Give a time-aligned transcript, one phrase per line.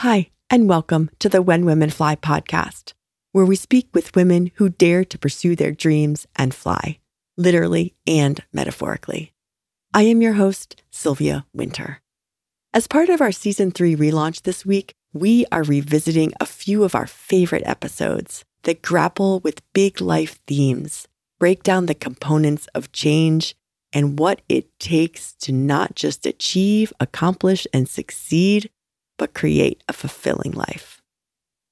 [0.00, 2.92] Hi, and welcome to the When Women Fly podcast,
[3.32, 6.98] where we speak with women who dare to pursue their dreams and fly,
[7.38, 9.32] literally and metaphorically.
[9.94, 12.02] I am your host, Sylvia Winter.
[12.74, 16.94] As part of our season three relaunch this week, we are revisiting a few of
[16.94, 21.08] our favorite episodes that grapple with big life themes,
[21.40, 23.56] break down the components of change,
[23.94, 28.68] and what it takes to not just achieve, accomplish, and succeed,
[29.18, 31.02] but create a fulfilling life.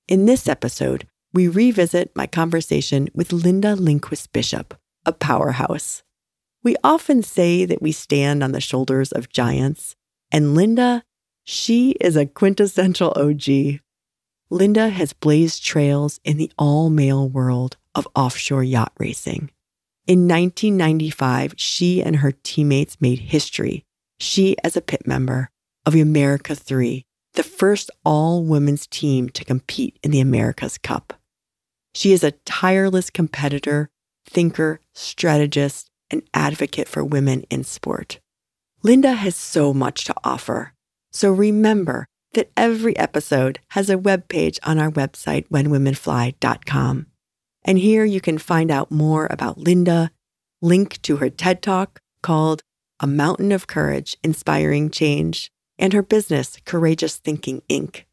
[0.09, 6.03] In this episode, we revisit my conversation with Linda Lindquist Bishop, a powerhouse.
[6.63, 9.97] We often say that we stand on the shoulders of giants,
[10.31, 11.03] and Linda,
[11.43, 13.81] she is a quintessential OG.
[14.51, 19.51] Linda has blazed trails in the all male world of offshore yacht racing.
[20.07, 23.85] In 1995, she and her teammates made history.
[24.21, 25.51] She as a pit member
[25.87, 27.05] of America 3,
[27.35, 31.15] the first all women's team to compete in the America's Cup.
[31.95, 33.91] She is a tireless competitor,
[34.27, 38.21] thinker, strategist, and advocate for women in sport.
[38.83, 40.75] Linda has so much to offer.
[41.13, 47.07] So remember that every episode has a webpage on our website, whenwomenfly.com.
[47.65, 50.11] And here you can find out more about Linda,
[50.61, 52.63] link to her TED Talk called
[53.01, 58.05] A Mountain of Courage Inspiring Change, and her business, Courageous Thinking Inc.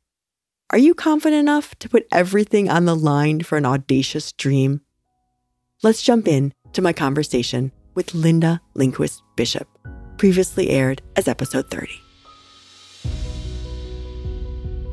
[0.69, 4.81] Are you confident enough to put everything on the line for an audacious dream?
[5.83, 9.67] Let's jump in to my conversation with Linda Lindquist Bishop,
[10.17, 11.91] previously aired as episode 30.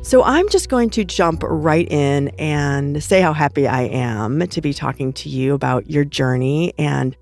[0.01, 4.59] So I'm just going to jump right in and say how happy I am to
[4.59, 7.15] be talking to you about your journey and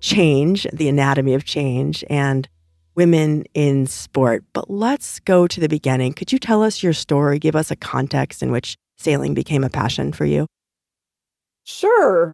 [0.00, 2.46] change, the anatomy of change, and
[2.94, 4.44] women in sport.
[4.52, 6.12] But let's go to the beginning.
[6.12, 7.38] Could you tell us your story?
[7.38, 10.46] Give us a context in which sailing became a passion for you.
[11.64, 12.32] Sure.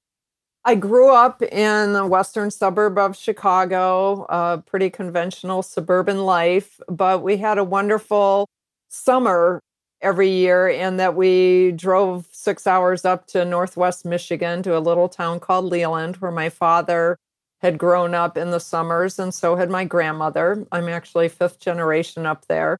[0.65, 7.23] I grew up in the western suburb of Chicago, a pretty conventional suburban life, but
[7.23, 8.47] we had a wonderful
[8.89, 9.61] summer
[10.03, 15.09] every year in that we drove six hours up to Northwest Michigan to a little
[15.09, 17.17] town called Leland, where my father
[17.61, 20.67] had grown up in the summers, and so had my grandmother.
[20.73, 22.79] I'm actually fifth generation up there.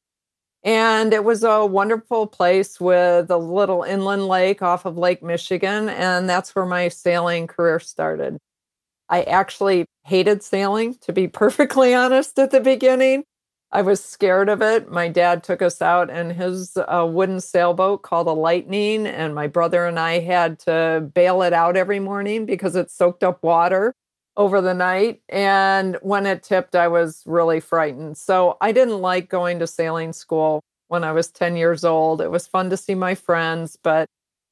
[0.63, 5.89] And it was a wonderful place with a little inland lake off of Lake Michigan.
[5.89, 8.37] And that's where my sailing career started.
[9.09, 13.23] I actually hated sailing, to be perfectly honest, at the beginning.
[13.73, 14.91] I was scared of it.
[14.91, 19.47] My dad took us out in his uh, wooden sailboat called a Lightning, and my
[19.47, 23.95] brother and I had to bail it out every morning because it soaked up water
[24.37, 25.21] over the night.
[25.29, 28.17] And when it tipped, I was really frightened.
[28.17, 32.21] So I didn't like going to sailing school when I was 10 years old.
[32.21, 34.07] It was fun to see my friends, but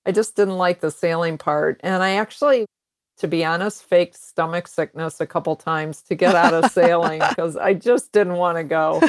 [0.06, 1.80] I just didn't like the sailing part.
[1.84, 2.66] And I actually,
[3.18, 7.58] to be honest, faked stomach sickness a couple times to get out of sailing because
[7.58, 9.02] I just didn't want to go.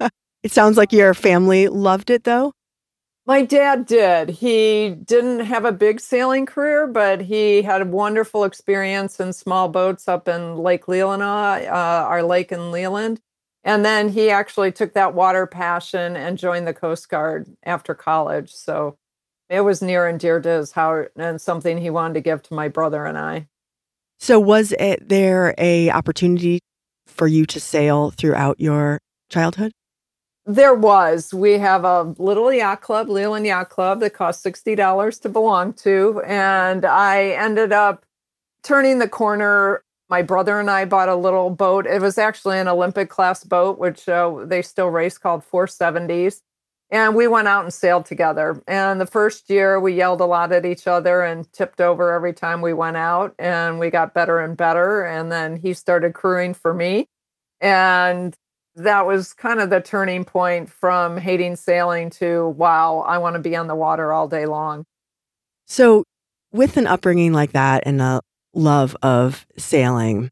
[0.42, 2.52] it sounds like your family loved it though.
[3.28, 4.30] My dad did.
[4.30, 9.68] He didn't have a big sailing career, but he had a wonderful experience in small
[9.68, 13.20] boats up in Lake Leelanau, uh, our lake in Leland.
[13.62, 18.50] And then he actually took that water passion and joined the Coast Guard after college.
[18.50, 18.96] So
[19.50, 22.54] it was near and dear to his heart and something he wanted to give to
[22.54, 23.48] my brother and I.
[24.18, 26.60] So was it there a opportunity
[27.06, 29.72] for you to sail throughout your childhood?
[30.48, 31.34] There was.
[31.34, 36.22] We have a little yacht club, Leland Yacht Club, that cost $60 to belong to.
[36.26, 38.06] And I ended up
[38.62, 39.84] turning the corner.
[40.08, 41.86] My brother and I bought a little boat.
[41.86, 46.40] It was actually an Olympic class boat, which uh, they still race called 470s.
[46.90, 48.62] And we went out and sailed together.
[48.66, 52.32] And the first year, we yelled a lot at each other and tipped over every
[52.32, 53.34] time we went out.
[53.38, 55.04] And we got better and better.
[55.04, 57.06] And then he started crewing for me.
[57.60, 58.34] And
[58.78, 63.40] that was kind of the turning point from hating sailing to wow, I want to
[63.40, 64.84] be on the water all day long.
[65.66, 66.04] So,
[66.52, 68.20] with an upbringing like that and a
[68.54, 70.30] love of sailing,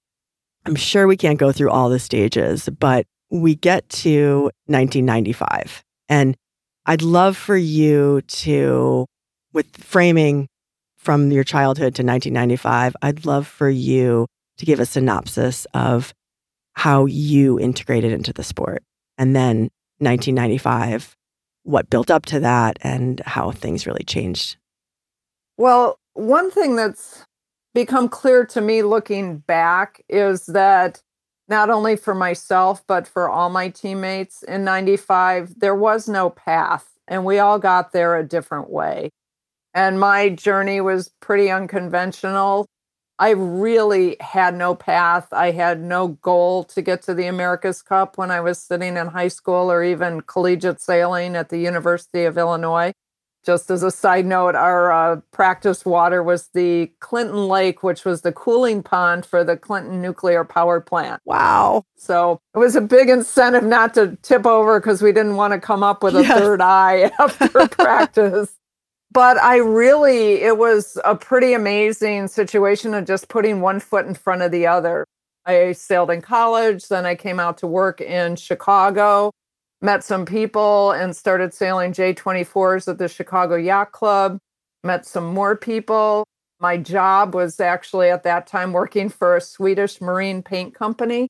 [0.64, 5.84] I'm sure we can't go through all the stages, but we get to 1995.
[6.08, 6.36] And
[6.86, 9.06] I'd love for you to,
[9.52, 10.48] with framing
[10.96, 14.26] from your childhood to 1995, I'd love for you
[14.58, 16.14] to give a synopsis of
[16.76, 18.82] how you integrated into the sport.
[19.18, 21.16] And then 1995,
[21.62, 24.56] what built up to that and how things really changed.
[25.56, 27.24] Well, one thing that's
[27.74, 31.00] become clear to me looking back is that
[31.48, 36.92] not only for myself, but for all my teammates in 95, there was no path.
[37.08, 39.10] and we all got there a different way.
[39.72, 42.66] And my journey was pretty unconventional.
[43.18, 45.32] I really had no path.
[45.32, 49.06] I had no goal to get to the America's Cup when I was sitting in
[49.06, 52.92] high school or even collegiate sailing at the University of Illinois.
[53.44, 58.22] Just as a side note, our uh, practice water was the Clinton Lake, which was
[58.22, 61.22] the cooling pond for the Clinton nuclear power plant.
[61.24, 61.84] Wow.
[61.96, 65.60] So it was a big incentive not to tip over because we didn't want to
[65.60, 66.38] come up with a yes.
[66.38, 68.52] third eye after practice
[69.12, 74.14] but I really, it was a pretty amazing situation of just putting one foot in
[74.14, 75.06] front of the other.
[75.46, 79.30] I sailed in college, then I came out to work in Chicago,
[79.80, 84.38] met some people, and started sailing J24s at the Chicago Yacht Club,
[84.82, 86.24] met some more people.
[86.58, 91.28] My job was actually at that time working for a Swedish marine paint company.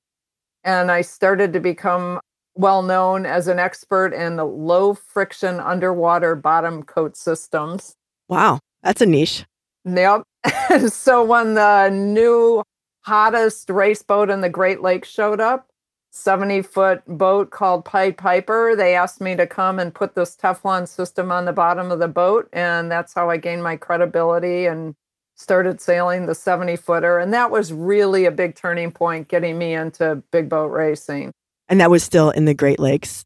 [0.65, 2.21] And I started to become
[2.57, 7.95] well known as an expert in the low friction underwater bottom coat systems.
[8.29, 9.45] Wow, that's a niche.
[9.85, 10.23] Yep.
[10.89, 12.63] so when the new
[13.03, 15.69] hottest race boat in the Great Lakes showed up,
[16.11, 20.89] 70 foot boat called Pied Piper, they asked me to come and put this Teflon
[20.89, 22.49] system on the bottom of the boat.
[22.53, 24.95] And that's how I gained my credibility and
[25.35, 27.19] started sailing the 70 footer.
[27.19, 31.33] And that was really a big turning point getting me into big boat racing.
[31.69, 33.25] And that was still in the Great Lakes?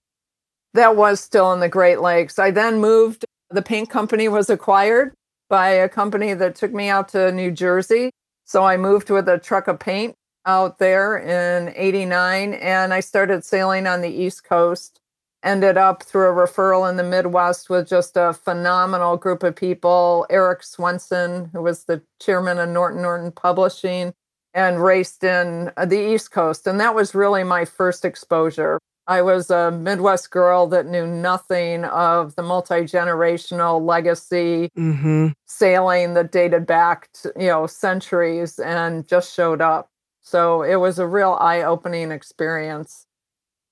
[0.74, 2.38] That was still in the Great Lakes.
[2.38, 5.12] I then moved, the paint company was acquired
[5.48, 8.10] by a company that took me out to New Jersey.
[8.44, 10.14] So I moved with a truck of paint
[10.46, 15.00] out there in 89 and I started sailing on the East Coast.
[15.42, 20.26] Ended up through a referral in the Midwest with just a phenomenal group of people.
[20.28, 24.12] Eric Swenson, who was the chairman of Norton Norton Publishing,
[24.54, 26.66] and raced in uh, the East Coast.
[26.66, 28.78] And that was really my first exposure.
[29.06, 35.28] I was a Midwest girl that knew nothing of the multi generational legacy mm-hmm.
[35.46, 39.90] sailing that dated back, to, you know, centuries, and just showed up.
[40.20, 43.06] So it was a real eye opening experience.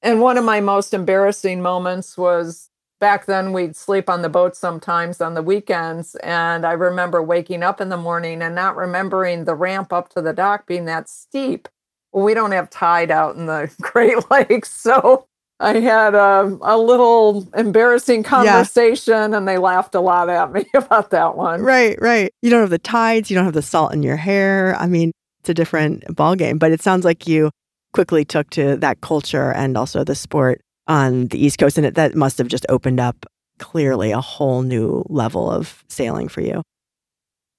[0.02, 4.56] And one of my most embarrassing moments was back then we'd sleep on the boat
[4.56, 9.44] sometimes on the weekends and i remember waking up in the morning and not remembering
[9.44, 11.68] the ramp up to the dock being that steep.
[12.12, 15.26] Well, we don't have tide out in the great lakes so
[15.60, 19.36] i had a, a little embarrassing conversation yeah.
[19.36, 21.62] and they laughed a lot at me about that one.
[21.62, 22.32] Right right.
[22.42, 24.76] You don't have the tides you don't have the salt in your hair.
[24.76, 27.50] I mean it's a different ball game but it sounds like you
[27.92, 31.78] quickly took to that culture and also the sport on the East Coast.
[31.78, 33.26] And it, that must have just opened up
[33.58, 36.62] clearly a whole new level of sailing for you.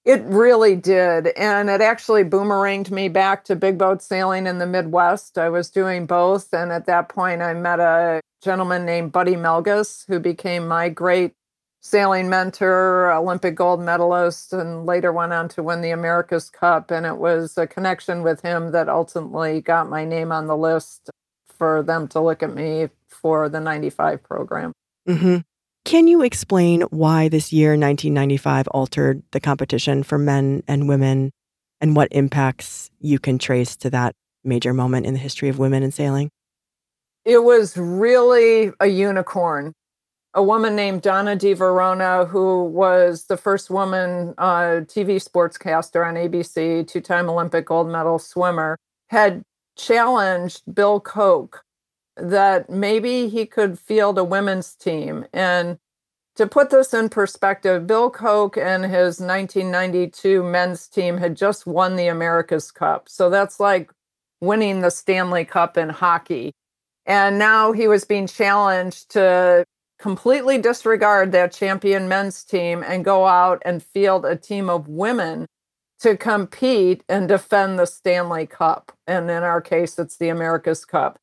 [0.06, 1.28] It really did.
[1.38, 5.38] And it actually boomeranged me back to big boat sailing in the Midwest.
[5.38, 6.54] I was doing both.
[6.54, 11.34] And at that point, I met a gentleman named Buddy Melges, who became my great
[11.82, 16.92] sailing mentor, Olympic gold medalist, and later went on to win the America's Cup.
[16.92, 21.10] And it was a connection with him that ultimately got my name on the list
[21.58, 22.90] for them to look at me
[23.22, 24.74] for the 95 program.
[25.08, 25.38] Mm-hmm.
[25.86, 31.32] Can you explain why this year, 1995, altered the competition for men and women
[31.82, 35.84] and what impacts you can trace to that major moment in the history of women
[35.84, 36.30] in sailing?
[37.26, 39.74] It was really a unicorn.
[40.36, 46.16] A woman named Donna de Varona, who was the first woman uh, TV sportscaster on
[46.16, 48.78] ABC, two time Olympic gold medal swimmer,
[49.08, 49.42] had
[49.76, 51.64] challenged Bill Koch
[52.22, 55.26] that maybe he could field a women's team.
[55.34, 55.80] And
[56.36, 61.96] to put this in perspective, Bill Koch and his 1992 men's team had just won
[61.96, 63.10] the America's Cup.
[63.10, 63.92] So that's like
[64.42, 66.54] winning the Stanley Cup in hockey.
[67.06, 69.66] And now he was being challenged to
[69.98, 75.46] completely disregard that champion men's team and go out and field a team of women
[76.00, 78.94] to compete and defend the Stanley Cup.
[79.06, 81.20] And in our case, it's the America's Cup.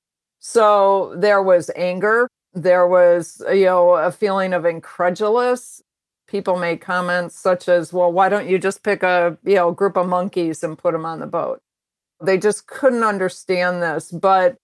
[0.49, 2.29] So there was anger.
[2.55, 5.83] There was, you know, a feeling of incredulous.
[6.29, 9.97] People made comments such as, well, why don't you just pick a, you know, group
[9.97, 11.59] of monkeys and put them on the boat?
[12.23, 14.13] They just couldn't understand this.
[14.13, 14.55] But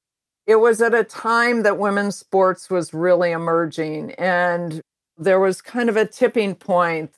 [0.47, 4.13] it was at a time that women's sports was really emerging.
[4.13, 4.83] And
[5.19, 7.11] there was kind of a tipping point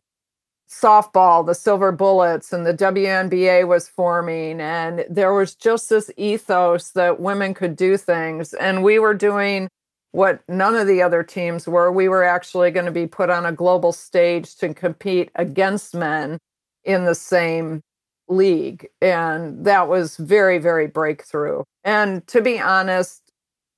[0.81, 4.61] softball, the Silver Bullets, and the WNBA was forming.
[4.61, 8.55] And there was just this ethos that women could do things.
[8.55, 9.69] And we were doing
[10.13, 11.91] what none of the other teams were.
[11.91, 16.39] We were actually going to be put on a global stage to compete against men
[16.85, 17.81] in the same
[18.29, 18.89] league.
[19.01, 21.63] And that was very, very breakthrough.
[21.83, 23.33] And to be honest,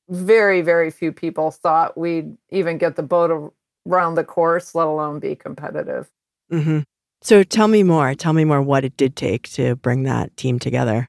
[0.09, 3.53] very, very few people thought we'd even get the boat
[3.87, 6.09] around the course, let alone be competitive.
[6.53, 6.81] Mm-hmm.
[7.23, 8.15] So tell me more.
[8.15, 11.09] Tell me more what it did take to bring that team together.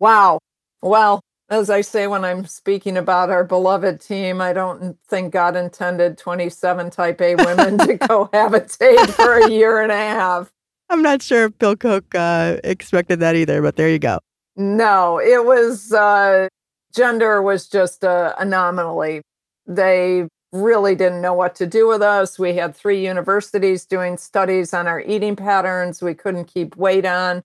[0.00, 0.38] Wow.
[0.82, 5.56] Well, as I say when I'm speaking about our beloved team, I don't think God
[5.56, 10.50] intended 27 type A women to cohabitate for a year and a half.
[10.90, 14.18] I'm not sure if Bill Koch uh, expected that either, but there you go.
[14.56, 16.48] No, it was uh,
[16.94, 19.22] gender was just a anomaly.
[19.66, 22.38] They really didn't know what to do with us.
[22.38, 26.00] We had three universities doing studies on our eating patterns.
[26.00, 27.42] We couldn't keep weight on.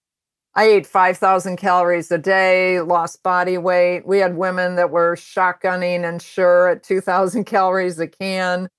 [0.56, 4.06] I ate 5,000 calories a day, lost body weight.
[4.06, 8.70] We had women that were shotgunning Ensure at 2,000 calories a can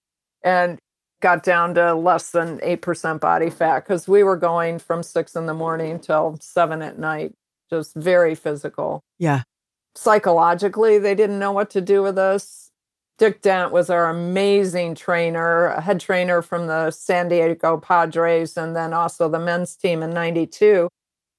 [0.42, 0.78] and
[1.20, 5.46] got down to less than 8% body fat because we were going from six in
[5.46, 7.34] the morning till seven at night,
[7.68, 9.02] just very physical.
[9.18, 9.42] Yeah.
[9.94, 12.69] Psychologically, they didn't know what to do with us.
[13.20, 18.92] Dick Dent was our amazing trainer, head trainer from the San Diego Padres, and then
[18.92, 20.88] also the men's team in 92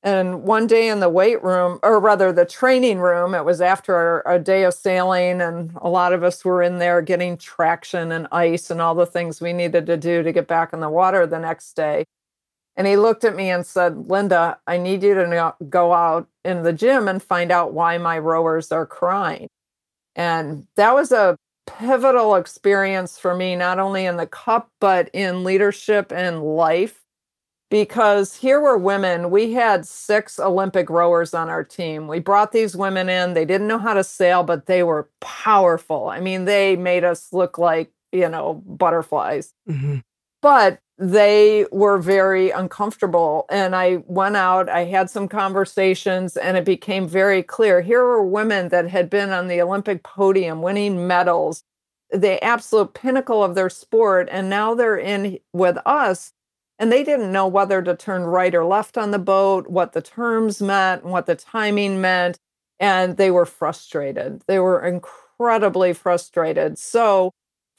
[0.03, 4.21] and one day in the weight room, or rather the training room, it was after
[4.25, 8.27] a day of sailing, and a lot of us were in there getting traction and
[8.31, 11.27] ice and all the things we needed to do to get back in the water
[11.27, 12.05] the next day.
[12.75, 16.63] And he looked at me and said, Linda, I need you to go out in
[16.63, 19.49] the gym and find out why my rowers are crying.
[20.15, 25.43] And that was a pivotal experience for me, not only in the cup, but in
[25.43, 27.01] leadership and life
[27.71, 29.31] because here were women.
[29.31, 32.07] We had six Olympic rowers on our team.
[32.07, 33.33] We brought these women in.
[33.33, 36.09] They didn't know how to sail, but they were powerful.
[36.09, 39.53] I mean, they made us look like, you know, butterflies.
[39.67, 39.99] Mm-hmm.
[40.41, 43.47] But they were very uncomfortable.
[43.49, 48.23] And I went out, I had some conversations, and it became very clear here were
[48.23, 51.63] women that had been on the Olympic podium winning medals,
[52.11, 54.29] the absolute pinnacle of their sport.
[54.31, 56.33] And now they're in with us
[56.77, 60.01] and they didn't know whether to turn right or left on the boat, what the
[60.01, 62.37] terms meant, what the timing meant.
[62.79, 64.43] And they were frustrated.
[64.47, 66.77] They were incredibly frustrated.
[66.79, 67.31] So,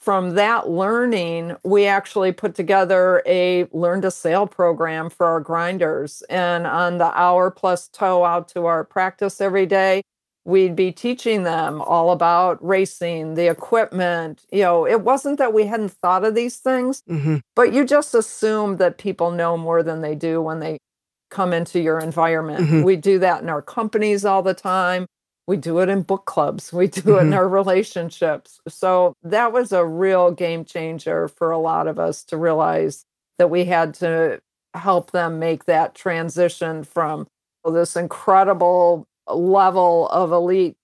[0.03, 6.23] from that learning, we actually put together a learn to sail program for our grinders.
[6.29, 10.03] And on the hour plus tow out to our practice every day,
[10.45, 14.45] we'd be teaching them all about racing, the equipment.
[14.51, 17.37] You know, it wasn't that we hadn't thought of these things, mm-hmm.
[17.55, 20.79] but you just assume that people know more than they do when they
[21.31, 22.67] come into your environment.
[22.67, 22.83] Mm-hmm.
[22.83, 25.07] We do that in our companies all the time.
[25.53, 26.73] We do it in book clubs.
[26.73, 27.35] We do it in mm-hmm.
[27.35, 28.59] our relationships.
[28.69, 33.05] So that was a real game changer for a lot of us to realize
[33.37, 34.41] that we had to
[34.73, 37.27] help them make that transition from
[37.71, 40.77] this incredible level of elite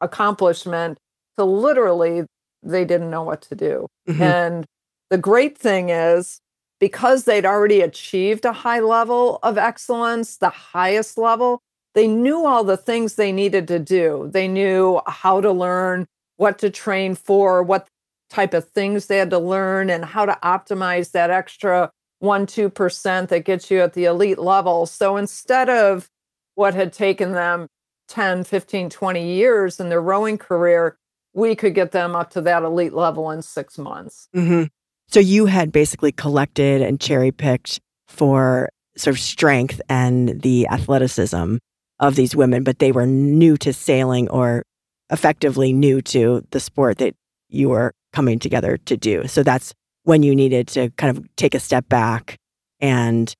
[0.00, 0.98] accomplishment
[1.36, 2.24] to literally
[2.64, 3.86] they didn't know what to do.
[4.08, 4.22] Mm-hmm.
[4.22, 4.66] And
[5.08, 6.40] the great thing is
[6.80, 11.60] because they'd already achieved a high level of excellence, the highest level,
[11.96, 14.28] they knew all the things they needed to do.
[14.30, 17.88] They knew how to learn, what to train for, what
[18.28, 23.28] type of things they had to learn, and how to optimize that extra 1 2%
[23.28, 24.84] that gets you at the elite level.
[24.84, 26.10] So instead of
[26.54, 27.66] what had taken them
[28.08, 30.98] 10, 15, 20 years in their rowing career,
[31.32, 34.28] we could get them up to that elite level in six months.
[34.36, 34.64] Mm-hmm.
[35.08, 41.56] So you had basically collected and cherry picked for sort of strength and the athleticism
[42.00, 44.62] of these women, but they were new to sailing or
[45.10, 47.14] effectively new to the sport that
[47.48, 49.26] you were coming together to do.
[49.26, 49.72] So that's
[50.02, 52.36] when you needed to kind of take a step back
[52.80, 53.32] and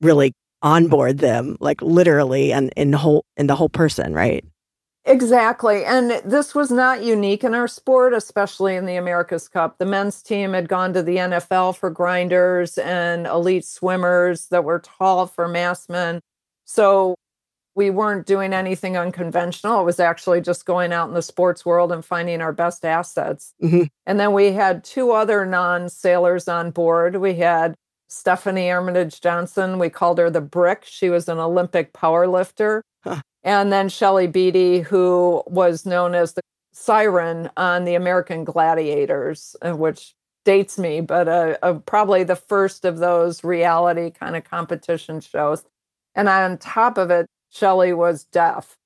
[0.00, 0.32] really
[0.62, 4.44] onboard them like literally and in whole in the whole person right
[5.08, 5.84] Exactly.
[5.84, 9.78] And this was not unique in our sport, especially in the America's Cup.
[9.78, 14.80] The men's team had gone to the NFL for grinders and elite swimmers that were
[14.80, 16.18] tall for mastmen.
[16.64, 17.14] So
[17.76, 19.82] we weren't doing anything unconventional.
[19.82, 23.52] It was actually just going out in the sports world and finding our best assets.
[23.62, 23.84] Mm-hmm.
[24.06, 27.16] And then we had two other non sailors on board.
[27.16, 27.74] We had
[28.08, 29.78] Stephanie Armitage Johnson.
[29.78, 30.84] We called her the Brick.
[30.86, 32.82] She was an Olympic power lifter.
[33.04, 33.20] Huh.
[33.44, 36.40] And then Shelley Beattie, who was known as the
[36.72, 40.14] siren on the American Gladiators, uh, which
[40.44, 45.64] dates me, but uh, uh, probably the first of those reality kind of competition shows.
[46.14, 48.76] And on top of it, Shelley was deaf.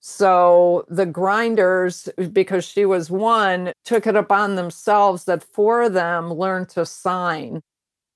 [0.00, 6.32] So the grinders, because she was one, took it upon themselves that four of them
[6.32, 7.60] learned to sign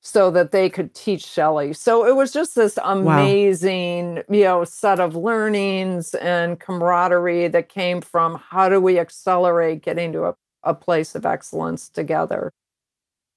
[0.00, 1.72] so that they could teach Shelley.
[1.72, 4.22] So it was just this amazing, wow.
[4.28, 10.12] you know, set of learnings and camaraderie that came from how do we accelerate getting
[10.12, 12.50] to a, a place of excellence together.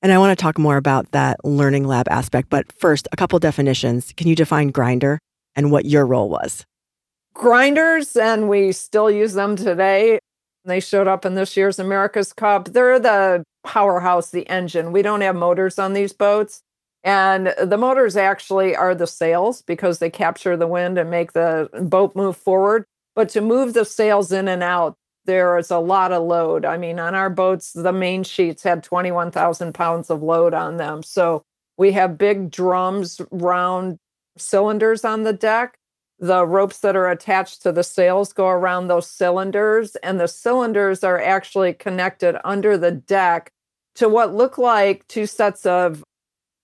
[0.01, 2.49] And I want to talk more about that learning lab aspect.
[2.49, 4.13] But first, a couple definitions.
[4.15, 5.19] Can you define grinder
[5.57, 6.65] and what your role was?
[7.33, 10.19] Grinders, and we still use them today.
[10.63, 12.69] They showed up in this year's America's Cup.
[12.69, 14.91] They're the powerhouse, the engine.
[14.91, 16.61] We don't have motors on these boats.
[17.03, 21.69] And the motors actually are the sails because they capture the wind and make the
[21.83, 22.85] boat move forward.
[23.15, 24.95] But to move the sails in and out,
[25.25, 26.65] there is a lot of load.
[26.65, 31.03] I mean, on our boats, the main sheets had 21,000 pounds of load on them.
[31.03, 31.43] So
[31.77, 33.99] we have big drums, round
[34.41, 35.77] cylinders on the deck.
[36.19, 41.03] The ropes that are attached to the sails go around those cylinders, and the cylinders
[41.03, 43.51] are actually connected under the deck
[43.95, 46.03] to what look like two sets of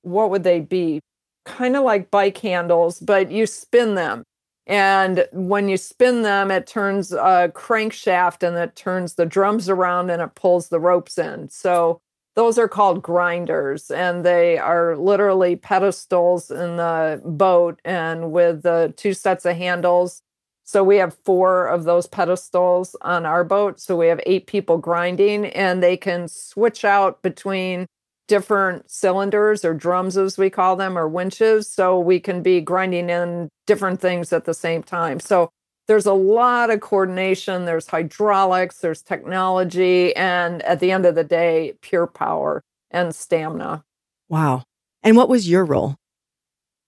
[0.02, 1.00] what would they be?
[1.46, 4.24] Kind of like bike handles, but you spin them.
[4.66, 10.10] And when you spin them, it turns a crankshaft and it turns the drums around
[10.10, 11.50] and it pulls the ropes in.
[11.50, 12.00] So
[12.36, 18.94] those are called grinders and they are literally pedestals in the boat and with the
[18.98, 20.22] two sets of handles.
[20.64, 23.80] So we have four of those pedestals on our boat.
[23.80, 27.86] So we have eight people grinding and they can switch out between
[28.28, 31.70] different cylinders or drums, as we call them, or winches.
[31.70, 35.20] So we can be grinding in different things at the same time.
[35.20, 35.52] So
[35.88, 41.24] there's a lot of coordination, there's hydraulics, there's technology, and at the end of the
[41.24, 43.84] day, pure power and stamina.
[44.30, 44.64] Wow.
[45.04, 45.96] And what was your role?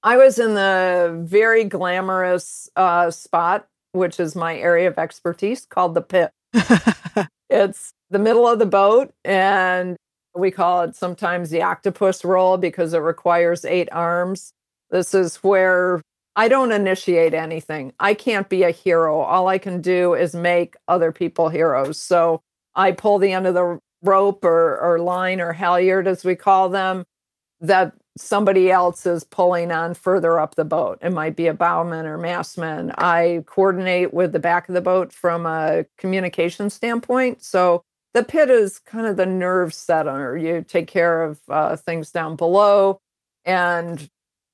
[0.04, 5.96] I was in the very glamorous uh, spot, which is my area of expertise, called
[5.96, 6.32] the pit.
[7.50, 9.98] it's the middle of the boat, and
[10.36, 14.52] we call it sometimes the octopus role because it requires eight arms.
[14.92, 16.02] This is where
[16.36, 17.94] I don't initiate anything.
[18.00, 19.20] I can't be a hero.
[19.20, 22.00] All I can do is make other people heroes.
[22.00, 22.42] So
[22.75, 26.70] I pull the end of the rope or, or line or halyard, as we call
[26.70, 27.06] them,
[27.62, 31.00] that somebody else is pulling on further up the boat.
[31.02, 32.93] It might be a bowman or mastman.
[32.98, 37.43] I coordinate with the back of the boat from a communication standpoint.
[37.43, 40.38] So the pit is kind of the nerve center.
[40.38, 43.00] You take care of uh, things down below.
[43.43, 44.10] And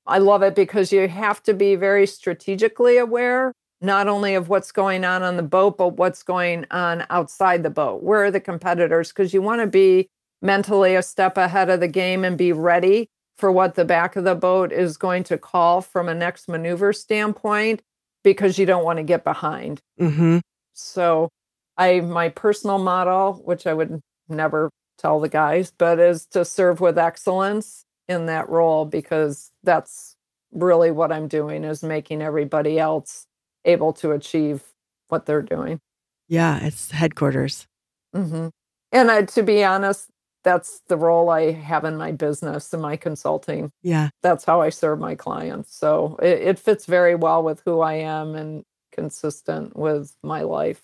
[0.06, 4.72] I love it because you have to be very strategically aware, not only of what's
[4.72, 8.02] going on on the boat, but what's going on outside the boat.
[8.02, 9.08] Where are the competitors?
[9.08, 10.08] Because you want to be
[10.40, 14.24] mentally a step ahead of the game and be ready for what the back of
[14.24, 17.80] the boat is going to call from a next maneuver standpoint
[18.22, 19.80] because you don't want to get behind.
[20.00, 20.38] Mm-hmm.
[20.74, 21.28] So
[21.76, 26.80] I my personal model, which I would never tell the guys, but is to serve
[26.80, 30.16] with excellence in that role because that's
[30.52, 33.26] really what I'm doing is making everybody else
[33.64, 34.62] able to achieve
[35.08, 35.80] what they're doing.
[36.28, 37.66] Yeah, it's headquarters.
[38.14, 38.48] Mm-hmm.
[38.92, 40.08] And uh, to be honest,
[40.44, 43.70] that's the role I have in my business and my consulting.
[43.82, 44.10] Yeah.
[44.22, 45.74] That's how I serve my clients.
[45.76, 50.82] So it, it fits very well with who I am and consistent with my life.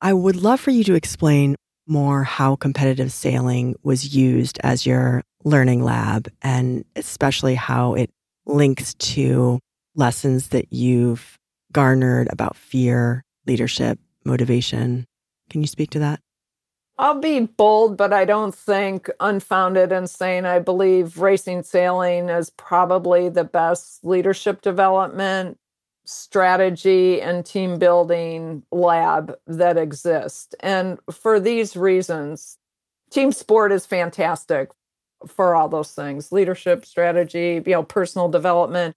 [0.00, 1.54] I would love for you to explain
[1.86, 8.10] more how competitive sailing was used as your learning lab and especially how it
[8.46, 9.58] links to
[9.94, 11.38] lessons that you've
[11.72, 15.06] garnered about fear, leadership, motivation.
[15.50, 16.20] Can you speak to that?
[16.98, 22.50] I'll be bold, but I don't think unfounded in saying I believe racing sailing is
[22.50, 25.58] probably the best leadership development
[26.04, 30.54] strategy and team building lab that exists.
[30.60, 32.58] And for these reasons,
[33.10, 34.70] team sport is fantastic
[35.26, 38.96] for all those things leadership, strategy, you know, personal development.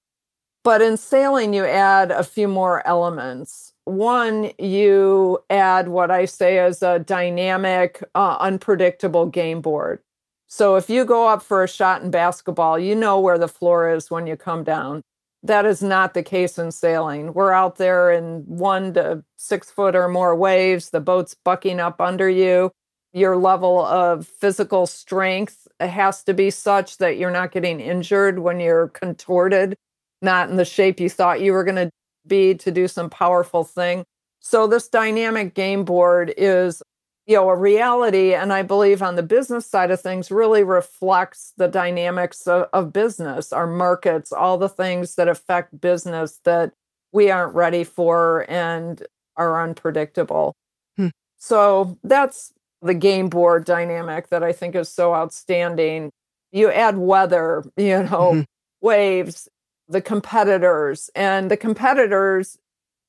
[0.63, 3.73] But in sailing, you add a few more elements.
[3.83, 9.99] One, you add what I say is a dynamic, uh, unpredictable game board.
[10.47, 13.93] So if you go up for a shot in basketball, you know where the floor
[13.93, 15.03] is when you come down
[15.47, 17.33] that is not the case in sailing.
[17.33, 22.01] We're out there in one to six foot or more waves, the boat's bucking up
[22.01, 22.71] under you.
[23.13, 28.59] Your level of physical strength has to be such that you're not getting injured when
[28.59, 29.75] you're contorted,
[30.21, 31.89] not in the shape you thought you were going to
[32.27, 34.03] be to do some powerful thing.
[34.39, 36.81] So, this dynamic game board is
[37.25, 41.53] you know a reality and i believe on the business side of things really reflects
[41.57, 46.71] the dynamics of, of, business our markets all the things that affect business that
[47.11, 49.03] we aren't ready for and
[49.37, 50.55] are unpredictable
[50.97, 51.07] hmm.
[51.37, 56.11] so that's the game board dynamic that i think is so outstanding
[56.51, 58.41] you add weather you know mm-hmm.
[58.81, 59.47] waves
[59.87, 62.57] the competitors and the competitors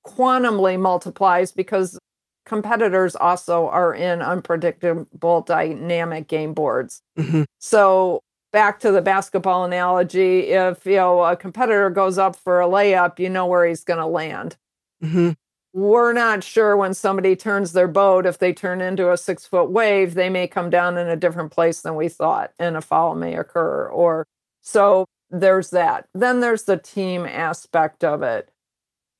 [0.06, 1.98] quantumly multiplies because
[2.46, 7.02] competitors also are in unpredictable dynamic game boards.
[7.16, 8.20] hmm So
[8.52, 13.18] back to the basketball analogy, if you know a competitor goes up for a layup,
[13.18, 14.56] you know where he's going to land.
[15.02, 15.30] hmm
[15.74, 19.70] We're not sure when somebody turns their boat, if they turn into a six foot
[19.70, 23.14] wave, they may come down in a different place than we thought and a foul
[23.14, 23.88] may occur.
[23.88, 24.26] Or
[24.62, 26.08] so there's that.
[26.14, 28.50] Then there's the team aspect of it,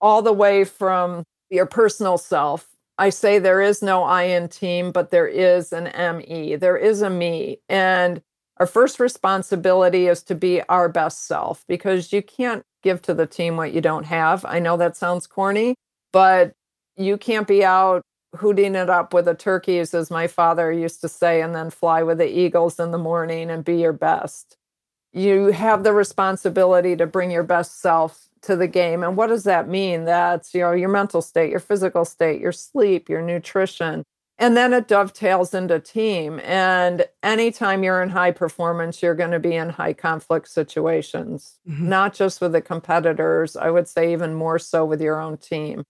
[0.01, 2.69] all the way from your personal self.
[2.98, 5.85] I say there is no I in team, but there is an
[6.18, 7.61] ME, there is a me.
[7.68, 8.22] And
[8.59, 13.26] our first responsibility is to be our best self because you can't give to the
[13.26, 14.44] team what you don't have.
[14.46, 15.74] I know that sounds corny,
[16.12, 16.52] but
[16.96, 18.02] you can't be out
[18.37, 22.02] hooting it up with the turkeys, as my father used to say, and then fly
[22.02, 24.56] with the eagles in the morning and be your best.
[25.12, 29.02] You have the responsibility to bring your best self to the game.
[29.02, 30.04] And what does that mean?
[30.04, 34.02] That's you know your mental state, your physical state, your sleep, your nutrition.
[34.38, 36.40] And then it dovetails into team.
[36.44, 41.80] And anytime you're in high performance, you're going to be in high conflict situations, Mhm.
[41.88, 45.85] not just with the competitors, I would say even more so with your own team.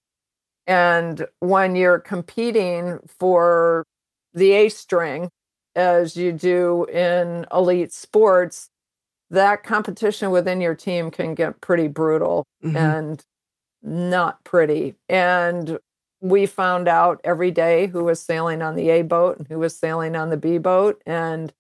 [0.67, 3.85] And when you're competing for
[4.35, 5.31] the A string,
[5.75, 8.69] as you do in elite sports,
[9.31, 12.77] that competition within your team can get pretty brutal Mhm.
[12.77, 13.25] and
[13.83, 14.95] not pretty.
[15.09, 15.79] And
[16.21, 19.77] we found out every day who was sailing on the A boat and who was
[19.77, 21.03] sailing on the B boat.
[21.07, 21.53] And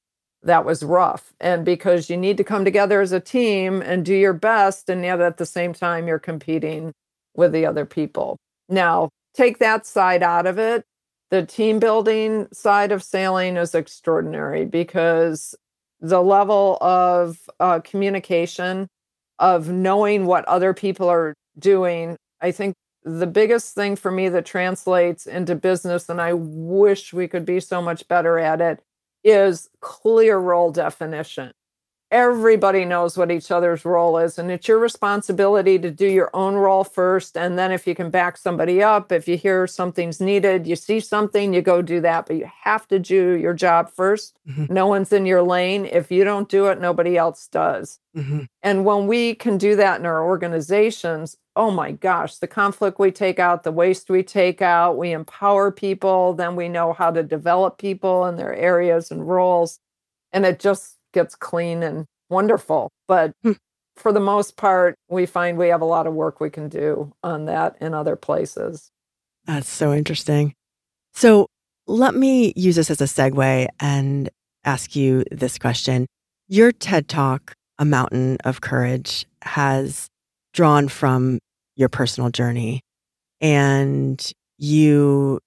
[0.42, 1.35] that was rough.
[1.40, 5.05] And because you need to come together as a team and do your best, and
[5.05, 6.92] yet at the same time, you're competing
[7.37, 8.37] with the other people.
[8.68, 10.85] Now, take that side out of it.
[11.31, 15.55] The team building side of sailing is extraordinary because
[16.00, 18.88] the level of uh, communication,
[19.38, 24.44] of knowing what other people are doing, I think the biggest thing for me that
[24.44, 28.80] translates into business, and I wish we could be so much better at it,
[29.24, 31.52] is clear role definition.
[32.12, 36.55] Everybody knows what each other's role is, and it's your responsibility to do your own
[36.55, 37.37] role first.
[37.37, 41.01] And then, if you can back somebody up, if you hear something's needed, you see
[41.01, 42.27] something, you go do that.
[42.27, 44.71] But you have to do your job 1st Mhm.
[44.71, 45.85] No one's in your lane.
[45.85, 47.99] If you don't do it, nobody else does.
[48.16, 48.47] Mhm.
[48.62, 53.11] And when we can do that in our organizations, oh my gosh, the conflict we
[53.11, 57.25] take out, the waste we take out, we empower people, then we know how to
[57.25, 59.81] develop people in their areas and roles.
[60.33, 62.90] And it just gets clean and wonderful.
[63.09, 63.52] But Hmm.
[63.96, 67.12] for the most part, we find we have a lot of work we can do
[67.24, 68.90] on that in other places.
[69.46, 70.52] That's so interesting.
[71.14, 71.46] So
[71.87, 74.29] let me use this as a segue and
[74.64, 76.07] ask you this question.
[76.48, 80.09] Your TED Talk, A Mountain of Courage, has
[80.52, 81.38] drawn from
[81.76, 82.81] your personal journey
[83.40, 85.38] and you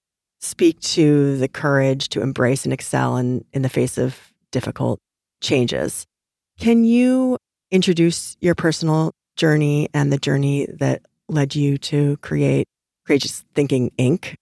[0.41, 4.17] speak to the courage to embrace and excel in, in the face of
[4.51, 4.99] difficult
[5.41, 6.05] changes.
[6.59, 7.37] Can you
[7.71, 12.67] introduce your personal journey and the journey that led you to create
[13.05, 14.35] Courageous Thinking Inc.,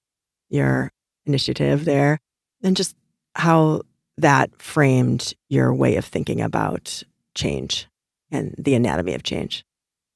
[0.50, 0.92] your
[1.26, 2.20] initiative there,
[2.64, 2.96] and just
[3.36, 3.82] how
[4.18, 7.04] that framed your way of thinking about
[7.36, 7.88] change
[8.32, 9.64] and the anatomy of change?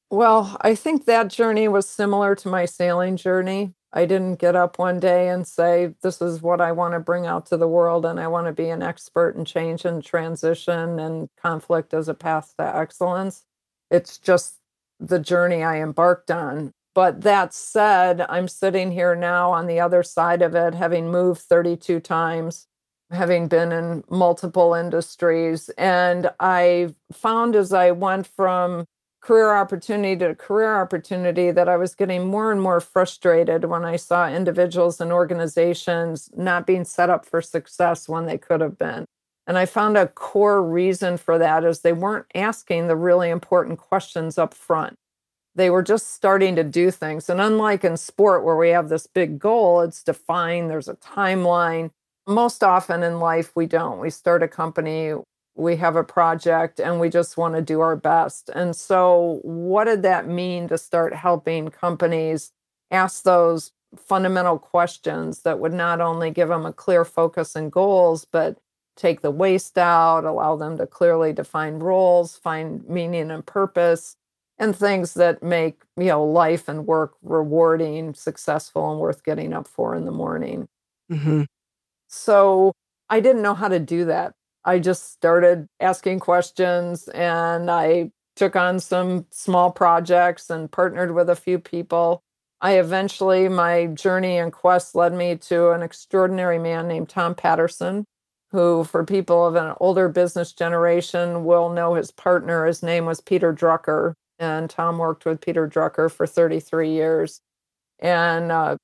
[0.10, 3.74] Well, I think that journey was similar to my sailing journey.
[3.94, 7.26] I didn't get up one day and say, This is what I want to bring
[7.26, 11.00] out to the world, and I want to be an expert in change and transition
[11.00, 13.44] and conflict as a path to excellence.
[13.90, 14.56] It's just
[15.00, 16.74] the journey I embarked on.
[16.94, 21.42] But that said, I'm sitting here now on the other side of it, having moved
[21.42, 22.68] 32 times,
[23.10, 25.70] having been in multiple industries.
[25.78, 28.86] And I found as I went from
[29.22, 33.96] career opportunity to career opportunity that I was getting more and more frustrated when I
[33.96, 39.06] saw individuals and organizations not being set up for success when they could have been.
[39.46, 43.80] And I found a core reason for that is they weren't asking the really important
[43.80, 44.96] questions up front.
[45.54, 47.30] They were just starting to do things.
[47.30, 51.92] And unlike in sport, where we have this big goal, it's defined, there's a timeline.
[52.28, 54.00] Most often in life, we don't.
[54.00, 55.14] We start a company,
[55.56, 58.50] we have a project, and we just want to do our best.
[58.54, 62.52] And so, what did that mean to start helping companies
[62.90, 68.26] ask those fundamental questions that would not only give them a clear focus and goals,
[68.26, 68.58] but
[68.96, 74.16] take the waste out, allow them to clearly define roles, find meaning and purpose,
[74.58, 79.68] and things that make you know life and work rewarding, successful, and worth getting up
[79.68, 80.68] for in the morning.
[81.12, 81.44] Mm-hmm.
[82.08, 82.74] So
[83.10, 84.34] I didn't know how to do that.
[84.64, 91.30] I just started asking questions and I took on some small projects and partnered with
[91.30, 92.24] a few people.
[92.62, 98.06] I eventually, my journey and quest led me to an extraordinary man named Tom Patterson,
[98.52, 102.68] who, for people of an older business generation, will know his partner.
[102.68, 104.14] His name was Peter Drucker.
[104.38, 107.42] And Tom worked with Peter Drucker for 33 years.
[108.00, 108.78] And uh,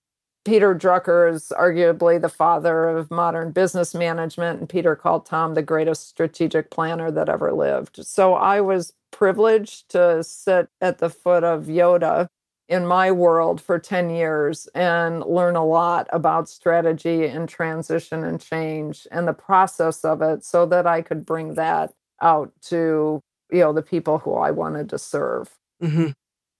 [0.48, 4.62] Peter Drucker is arguably the father of modern business management.
[4.62, 8.06] And Peter called Tom the greatest strategic planner that ever lived.
[8.06, 12.28] So I was privileged to sit at the foot of Yoda
[12.70, 18.40] in my world for 10 years and learn a lot about strategy and transition and
[18.40, 23.20] change and the process of it so that I could bring that out to
[23.52, 25.50] you know the people who I wanted to serve.
[25.84, 26.12] Mm-hmm.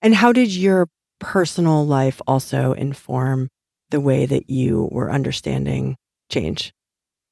[0.02, 0.88] And how did your
[1.20, 3.50] personal life also inform
[3.90, 5.96] the way that you were understanding
[6.30, 6.74] change?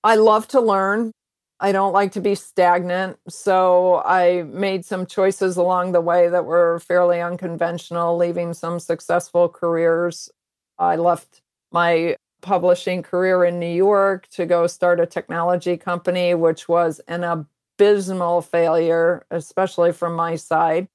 [0.04, 1.12] I love to learn.
[1.60, 3.18] I don't like to be stagnant.
[3.30, 9.50] So I made some choices along the way that were fairly unconventional, leaving some successful
[9.50, 10.30] careers.
[10.78, 11.42] I left
[11.72, 17.24] my publishing career in New York to go start a technology company, which was an
[17.24, 20.88] abysmal failure, especially from my side.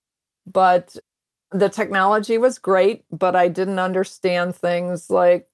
[0.47, 0.97] But
[1.51, 5.49] the technology was great, but I didn't understand things like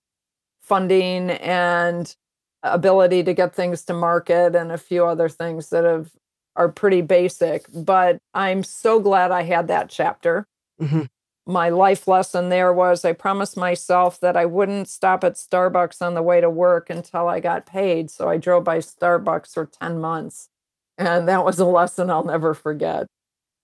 [0.67, 2.15] funding and
[2.63, 6.11] ability to get things to market and a few other things that have
[6.57, 10.47] are pretty basic but i'm so glad i had that chapter
[10.81, 11.03] mm-hmm.
[11.47, 16.15] my life lesson there was i promised myself that i wouldn't stop at starbucks on
[16.15, 20.01] the way to work until i got paid so i drove by starbucks for 10
[20.01, 20.49] months
[20.99, 23.07] and that was a lesson i'll never forget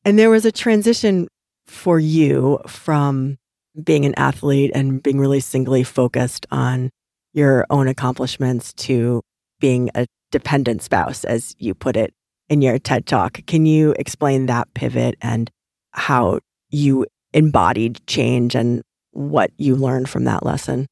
[0.05, 1.27] and there was a transition
[1.67, 3.39] for you from
[3.83, 6.91] being an athlete and being really singly focused on
[7.33, 9.23] your own accomplishments to
[9.61, 12.13] being a dependent spouse, as you put it
[12.49, 13.41] in your TED talk.
[13.47, 15.51] Can you explain that pivot and
[15.93, 18.83] how you embodied change and
[19.13, 20.87] what you learned from that lesson?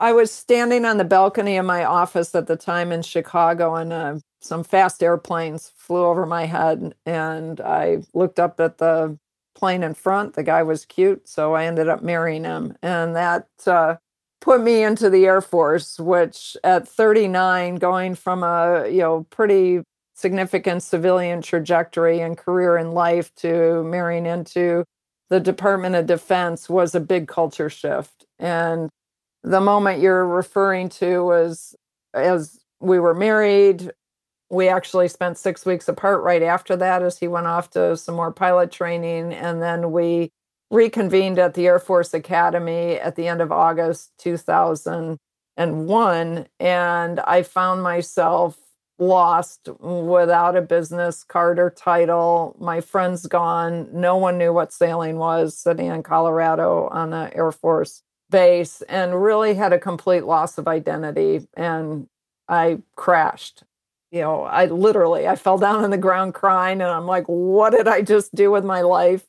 [0.00, 3.92] I was standing on the balcony of my office at the time in Chicago, and
[3.92, 6.94] uh, some fast airplanes flew over my head.
[7.06, 9.18] And I looked up at the
[9.54, 10.34] plane in front.
[10.34, 12.76] The guy was cute, so I ended up marrying him.
[12.82, 13.96] And that uh,
[14.40, 19.82] put me into the Air Force, which at 39, going from a you know pretty
[20.14, 24.84] significant civilian trajectory and career in life to marrying into
[25.28, 28.24] the Department of Defense was a big culture shift.
[28.38, 28.90] And
[29.42, 31.74] the moment you're referring to was
[32.12, 33.92] as we were married,
[34.50, 38.14] we actually spent six weeks apart right after that as he went off to some
[38.14, 39.32] more pilot training.
[39.32, 40.30] And then we
[40.70, 46.46] reconvened at the Air Force Academy at the end of August 2001.
[46.60, 48.58] And I found myself
[48.98, 52.56] lost without a business card or title.
[52.60, 53.88] My friends gone.
[53.92, 59.22] No one knew what sailing was, sitting in Colorado on an Air Force base, and
[59.22, 61.46] really had a complete loss of identity.
[61.56, 62.08] And
[62.48, 63.64] I crashed.
[64.14, 67.70] You know, I literally I fell down on the ground crying and I'm like, what
[67.70, 69.24] did I just do with my life?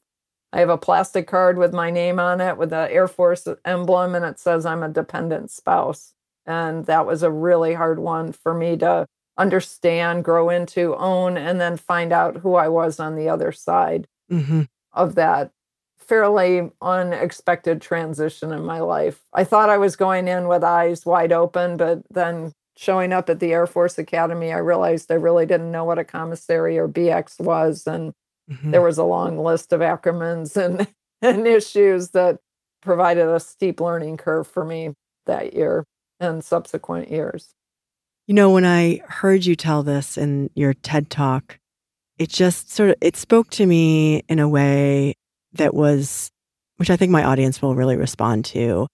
[0.54, 4.14] I have a plastic card with my name on it with the Air Force emblem,
[4.14, 6.14] and it says I'm a dependent spouse.
[6.46, 9.08] And that was a really hard one for me to
[9.40, 14.06] understand, grow into, own, and then find out who I was on the other side
[14.32, 14.62] mm-hmm.
[14.94, 15.50] of that
[15.98, 19.22] fairly unexpected transition in my life.
[19.34, 23.40] I thought I was going in with eyes wide open, but then showing up at
[23.40, 27.40] the Air Force Academy, I realized I really didn't know what a commissary or BX
[27.40, 27.88] was.
[27.88, 28.14] And
[28.50, 28.72] Mm-hmm.
[28.72, 30.88] There was a long list of acronyms and,
[31.22, 32.40] and issues that
[32.82, 34.94] provided a steep learning curve for me
[35.26, 35.86] that year
[36.20, 37.54] and subsequent years.
[38.28, 41.60] You know, when I heard you tell this in your TED talk,
[42.18, 45.16] it just sort of it spoke to me in a way
[45.54, 46.32] that was
[46.78, 48.88] which I think my audience will really respond to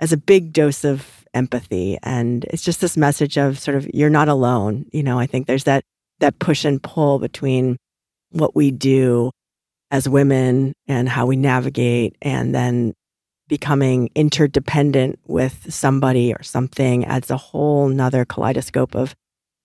[0.00, 1.96] as a big dose of empathy.
[2.02, 4.86] And it's just this message of sort of you're not alone.
[4.92, 5.84] You know, I think there's that
[6.20, 7.76] that push and pull between
[8.30, 9.30] what we do
[9.90, 12.92] as women and how we navigate and then
[13.48, 19.14] becoming interdependent with somebody or something adds a whole nother kaleidoscope of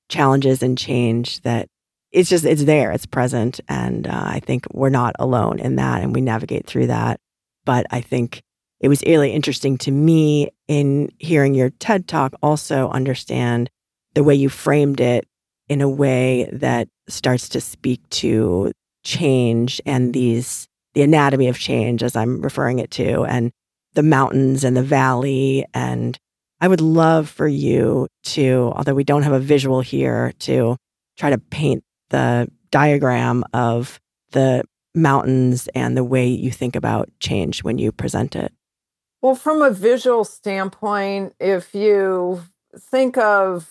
[0.08, 1.68] challenges and change that
[2.12, 3.60] it's just it's there it's present.
[3.68, 7.20] And uh, i think we're not alone in that and we navigate through that.
[7.66, 8.42] But i think
[8.80, 13.70] it was really interesting to me in hearing your ted talk also understand
[14.14, 15.28] the way you framed it
[15.70, 18.72] in a way that starts to speak to
[19.04, 23.52] change and these the anatomy of change as I'm referring it to and
[23.94, 26.18] the mountains and the valley and
[26.62, 30.78] I would love for you to although we don't have a visual here to
[31.18, 34.00] try to paint the diagram of
[34.32, 34.64] the
[34.96, 38.54] mountains and the way you think about change when you present it.
[39.24, 42.44] Well, from a visual standpoint, if you
[42.78, 43.70] think of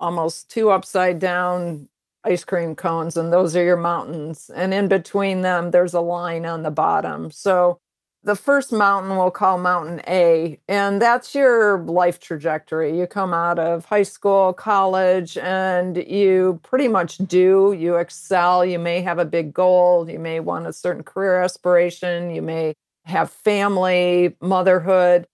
[0.00, 1.88] almost two upside down
[2.24, 6.44] ice cream cones, and those are your mountains, and in between them, there's a line
[6.44, 7.30] on the bottom.
[7.30, 7.78] So
[8.24, 12.98] the first mountain we'll call Mountain A, and that's your life trajectory.
[12.98, 17.72] You come out of high school, college, and you pretty much do.
[17.78, 18.64] You excel.
[18.64, 20.10] You may have a big goal.
[20.10, 22.34] You may want a certain career aspiration.
[22.34, 25.26] You may have family, motherhood.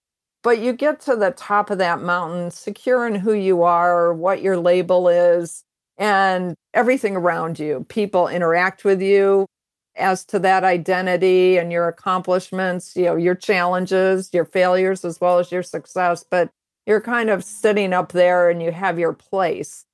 [0.43, 4.41] But you get to the top of that mountain, secure in who you are, what
[4.41, 5.65] your label is,
[5.99, 7.85] and everything around you.
[7.89, 9.47] People interact with you
[9.97, 15.39] as to that identity and your accomplishments, you know, your challenges, your failures, as well
[15.39, 16.25] as your success.
[16.29, 16.51] But
[16.87, 19.85] you're kind of sitting up there and you have your place.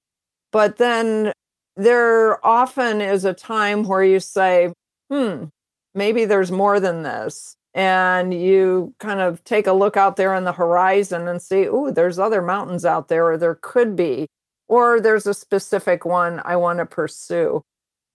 [0.53, 1.33] But then
[1.77, 4.73] there often is a time where you say,
[5.11, 5.47] hmm,
[5.95, 7.57] maybe there's more than this.
[7.75, 11.91] And you kind of take a look out there on the horizon and see, oh,
[11.91, 14.29] there's other mountains out there, or there could be,
[14.69, 17.63] or there's a specific one I want to pursue.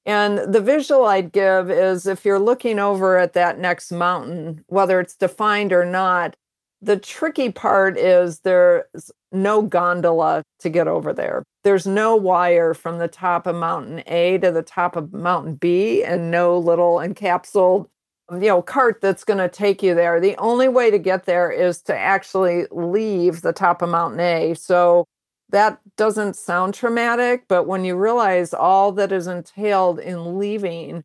[0.06, 5.00] And the visual I'd give is if you're looking over at that next mountain, whether
[5.00, 6.36] it's defined or not,
[6.82, 11.44] the tricky part is there's no gondola to get over there.
[11.64, 16.04] There's no wire from the top of mountain A to the top of mountain B
[16.04, 17.88] and no little encapsulated
[18.32, 20.20] you know cart that's going to take you there.
[20.20, 24.54] The only way to get there is to actually leave the top of mountain A.
[24.54, 25.06] So
[25.50, 31.04] that doesn't sound traumatic, but when you realize all that is entailed in leaving,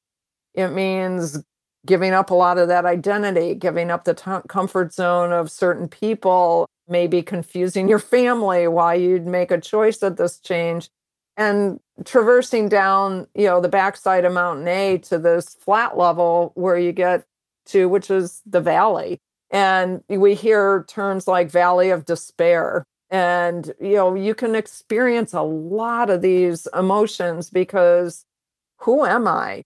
[0.54, 1.42] it means
[1.86, 5.88] giving up a lot of that identity, giving up the t- comfort zone of certain
[5.88, 10.88] people, maybe confusing your family why you'd make a choice at this change,
[11.36, 16.78] and traversing down, you know, the backside of Mountain A to this flat level where
[16.78, 17.24] you get
[17.66, 19.18] to, which is the valley.
[19.50, 22.84] And we hear terms like Valley of Despair.
[23.10, 28.24] And you know you can experience a lot of these emotions because
[28.78, 29.62] who am i?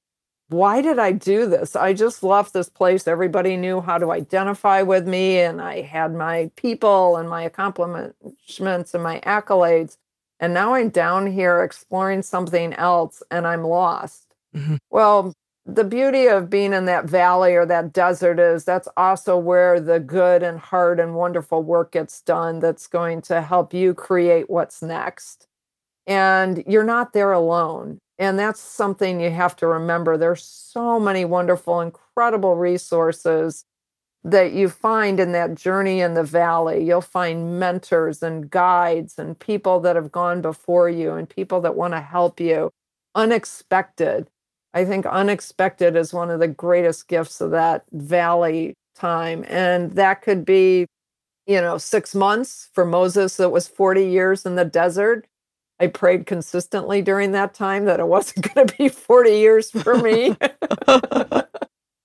[0.48, 1.74] Why did i do this?
[1.76, 3.08] I just left this place.
[3.08, 8.92] Everybody knew how to identify with me and i had my people and my accomplishments
[8.92, 9.96] and my accolades
[10.40, 14.76] and now i'm down here exploring something else and i'm lost mm-hmm.
[14.90, 15.34] well
[15.68, 20.00] the beauty of being in that valley or that desert is that's also where the
[20.00, 24.80] good and hard and wonderful work gets done that's going to help you create what's
[24.80, 25.46] next.
[26.06, 27.98] And you're not there alone.
[28.18, 30.16] And that's something you have to remember.
[30.16, 33.66] There's so many wonderful, incredible resources
[34.24, 36.84] that you find in that journey in the valley.
[36.84, 41.76] You'll find mentors and guides and people that have gone before you and people that
[41.76, 42.70] want to help you.
[43.14, 44.28] Unexpected
[44.74, 49.44] I think unexpected is one of the greatest gifts of that valley time.
[49.48, 50.86] And that could be,
[51.46, 55.26] you know, six months for Moses, it was 40 years in the desert.
[55.80, 59.96] I prayed consistently during that time that it wasn't going to be 40 years for
[59.96, 60.36] me.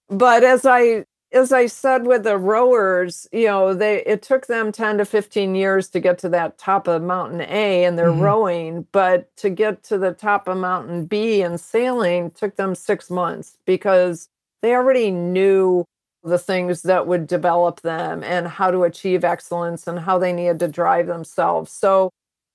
[0.09, 4.71] but as I as I said with the rowers, you know, they it took them
[4.71, 8.21] 10 to 15 years to get to that top of mountain A and they're mm-hmm.
[8.21, 13.09] rowing, but to get to the top of mountain B and sailing took them 6
[13.09, 14.29] months because
[14.61, 15.85] they already knew
[16.23, 20.59] the things that would develop them and how to achieve excellence and how they needed
[20.59, 21.71] to drive themselves.
[21.71, 22.11] So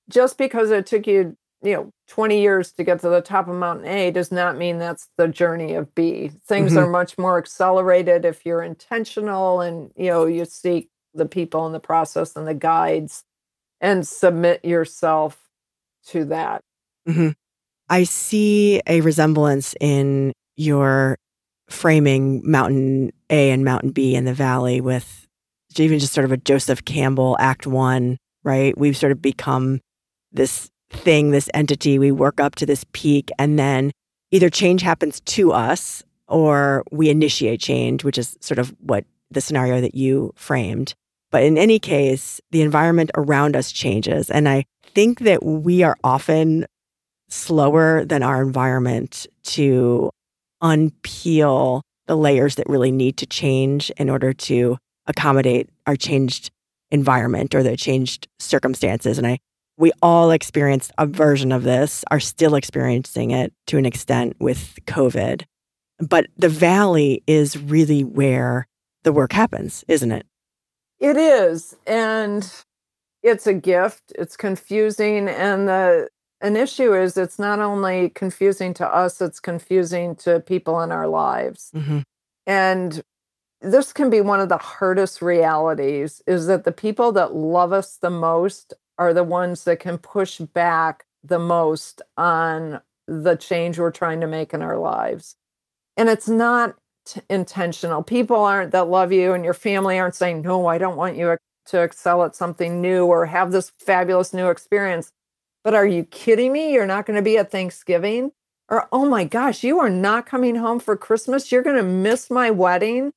[0.08, 3.54] just because it took you you know 20 years to get to the top of
[3.54, 6.80] mountain a does not mean that's the journey of b things mm-hmm.
[6.80, 11.72] are much more accelerated if you're intentional and you know you seek the people in
[11.72, 13.24] the process and the guides
[13.80, 15.38] and submit yourself
[16.06, 16.62] to that
[17.08, 17.30] mm-hmm.
[17.88, 21.16] i see a resemblance in your
[21.68, 25.26] framing mountain a and mountain b in the valley with
[25.76, 29.80] even just sort of a joseph campbell act one right we've sort of become
[30.32, 33.90] this thing, this entity, we work up to this peak, and then
[34.30, 39.40] either change happens to us or we initiate change, which is sort of what the
[39.40, 40.94] scenario that you framed.
[41.30, 44.30] But in any case, the environment around us changes.
[44.30, 46.66] And I think that we are often
[47.28, 50.10] slower than our environment to
[50.62, 56.50] unpeel the layers that really need to change in order to accommodate our changed
[56.90, 59.18] environment or the changed circumstances.
[59.18, 59.38] And I
[59.78, 64.78] we all experienced a version of this, are still experiencing it to an extent with
[64.86, 65.44] COVID.
[66.00, 68.66] But the valley is really where
[69.04, 70.26] the work happens, isn't it?
[70.98, 71.76] It is.
[71.86, 72.52] And
[73.22, 74.12] it's a gift.
[74.16, 75.28] It's confusing.
[75.28, 76.08] And the
[76.40, 81.08] an issue is it's not only confusing to us, it's confusing to people in our
[81.08, 81.70] lives.
[81.74, 82.00] Mm-hmm.
[82.46, 83.02] And
[83.60, 87.96] this can be one of the hardest realities is that the people that love us
[87.96, 93.90] the most are the ones that can push back the most on the change we're
[93.90, 95.36] trying to make in our lives.
[95.96, 96.76] And it's not
[97.06, 98.02] t- intentional.
[98.02, 101.36] People aren't that love you and your family aren't saying, No, I don't want you
[101.66, 105.10] to excel at something new or have this fabulous new experience.
[105.64, 106.72] But are you kidding me?
[106.72, 108.32] You're not going to be at Thanksgiving?
[108.70, 111.50] Or, oh my gosh, you are not coming home for Christmas.
[111.50, 113.12] You're going to miss my wedding.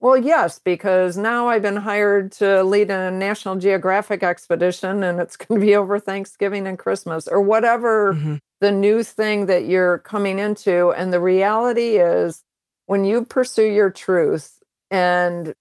[0.00, 5.36] Well, yes, because now I've been hired to lead a National Geographic expedition and it's
[5.36, 8.36] going to be over Thanksgiving and Christmas or whatever mm-hmm.
[8.60, 10.90] the new thing that you're coming into.
[10.90, 12.42] And the reality is,
[12.86, 15.54] when you pursue your truth and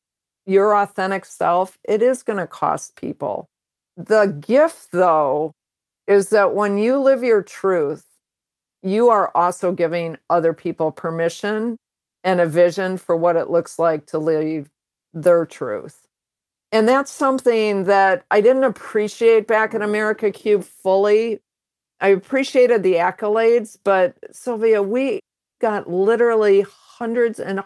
[0.46, 3.50] your authentic self, it is going to cost people.
[3.98, 5.54] The gift, though,
[6.08, 8.06] is that when you live your truth,
[8.84, 11.78] you are also giving other people permission
[12.26, 14.70] and a vision for what it looks like to live
[15.14, 16.08] their truth.
[16.72, 21.40] And that's something that I didn't appreciate back in America Cubed fully.
[22.02, 25.22] I appreciated the accolades, but Sylvia, we
[25.62, 27.62] got literally hundreds and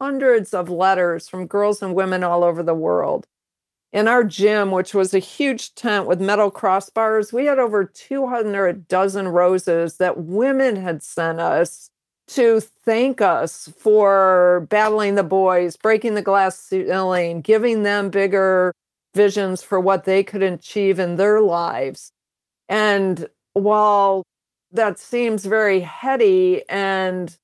[0.00, 3.26] hundreds of letters from girls and women all over the world.
[3.92, 8.88] In our gym, which was a huge tent with metal crossbars, we had over 200
[8.88, 11.90] dozen roses that women had sent us
[12.26, 18.72] to thank us for battling the boys, breaking the glass ceiling, giving them bigger
[19.14, 22.10] visions for what they could achieve in their lives.
[22.68, 24.24] And while
[24.72, 27.36] that seems very heady and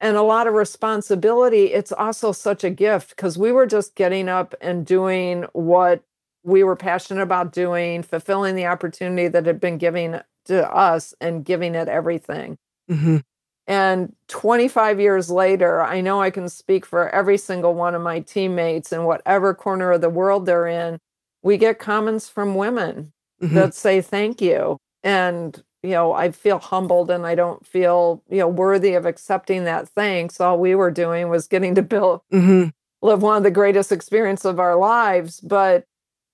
[0.00, 4.28] and a lot of responsibility, it's also such a gift because we were just getting
[4.28, 6.02] up and doing what
[6.42, 11.44] we were passionate about doing, fulfilling the opportunity that had been given to us and
[11.44, 12.58] giving it everything.
[12.90, 13.18] Mm-hmm.
[13.66, 18.20] And 25 years later, I know I can speak for every single one of my
[18.20, 20.98] teammates in whatever corner of the world they're in.
[21.42, 23.12] We get comments from women
[23.42, 23.54] mm-hmm.
[23.54, 24.78] that say thank you.
[25.02, 29.64] And, you know, I feel humbled and I don't feel, you know, worthy of accepting
[29.64, 30.40] that thanks.
[30.40, 32.68] All we were doing was getting to build, mm-hmm.
[33.00, 35.40] live one of the greatest experiences of our lives.
[35.40, 35.84] But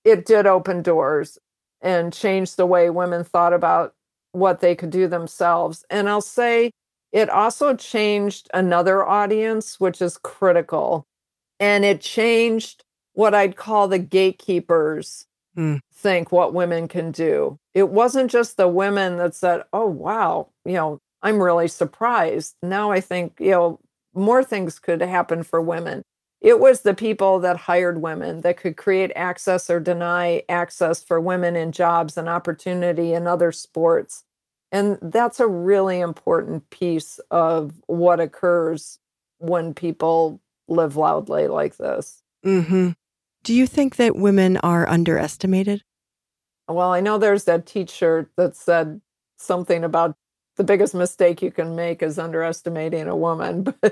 [0.04, 1.38] it did open doors
[1.80, 3.94] and change the way women thought about
[4.32, 5.84] what they could do themselves.
[5.90, 6.70] And I'll say,
[7.12, 11.06] it also changed another audience, which is critical.
[11.58, 15.80] And it changed what I'd call the gatekeepers mm.
[15.92, 17.58] think what women can do.
[17.74, 22.54] It wasn't just the women that said, oh, wow, you know, I'm really surprised.
[22.62, 23.80] Now I think, you know,
[24.14, 26.02] more things could happen for women.
[26.40, 31.20] It was the people that hired women that could create access or deny access for
[31.20, 34.24] women in jobs and opportunity in other sports
[34.72, 38.98] and that's a really important piece of what occurs
[39.38, 42.22] when people live loudly like this.
[42.44, 42.90] Mm-hmm.
[43.42, 45.82] Do you think that women are underestimated?
[46.68, 49.00] Well, I know there's that t shirt that said
[49.38, 50.16] something about
[50.56, 53.74] the biggest mistake you can make is underestimating a woman.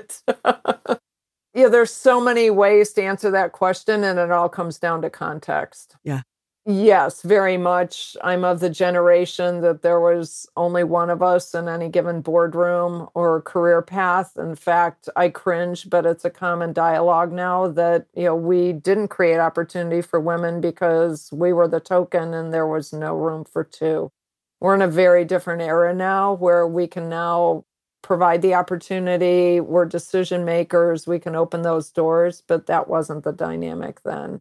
[1.51, 5.01] But yeah, there's so many ways to answer that question, and it all comes down
[5.01, 5.95] to context.
[6.03, 6.21] Yeah.
[6.65, 8.15] Yes, very much.
[8.21, 13.07] I'm of the generation that there was only one of us in any given boardroom
[13.15, 14.37] or career path.
[14.37, 19.07] In fact, I cringe, but it's a common dialogue now that, you know, we didn't
[19.07, 23.63] create opportunity for women because we were the token and there was no room for
[23.63, 24.11] two.
[24.59, 27.65] We're in a very different era now where we can now
[28.03, 33.31] provide the opportunity, we're decision makers, we can open those doors, but that wasn't the
[33.33, 34.39] dynamic then.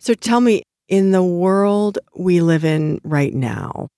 [0.00, 3.88] So tell me, in the world we live in right now,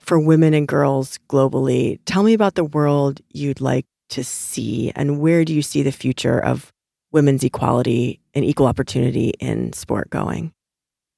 [0.00, 5.20] for women and girls globally, tell me about the world you'd like to see and
[5.20, 6.72] where do you see the future of
[7.12, 10.52] women's equality and equal opportunity in sport going?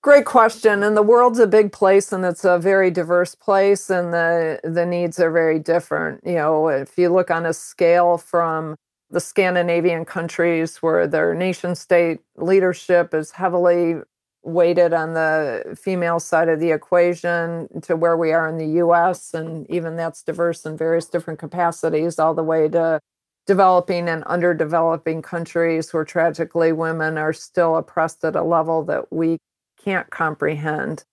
[0.02, 0.82] Great question.
[0.82, 4.84] And the world's a big place and it's a very diverse place and the the
[4.84, 6.20] needs are very different.
[6.26, 8.76] You know, if you look on a scale from
[9.08, 13.96] the Scandinavian countries where their nation state leadership is heavily
[14.44, 19.34] weighted on the female side of the equation to where we are in the US.
[19.34, 23.00] And even that's diverse in various different capacities, all the way to
[23.46, 29.38] developing and underdeveloping countries where tragically women are still oppressed at a level that we
[29.84, 31.04] can't comprehend.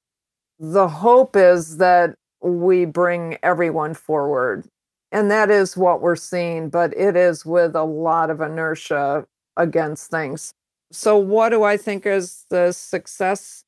[0.59, 4.65] The hope is that we bring everyone forward.
[5.11, 9.25] And that is what we're seeing, but it is with a lot of inertia
[9.57, 10.53] against things.
[10.91, 13.63] So, what do I think is the success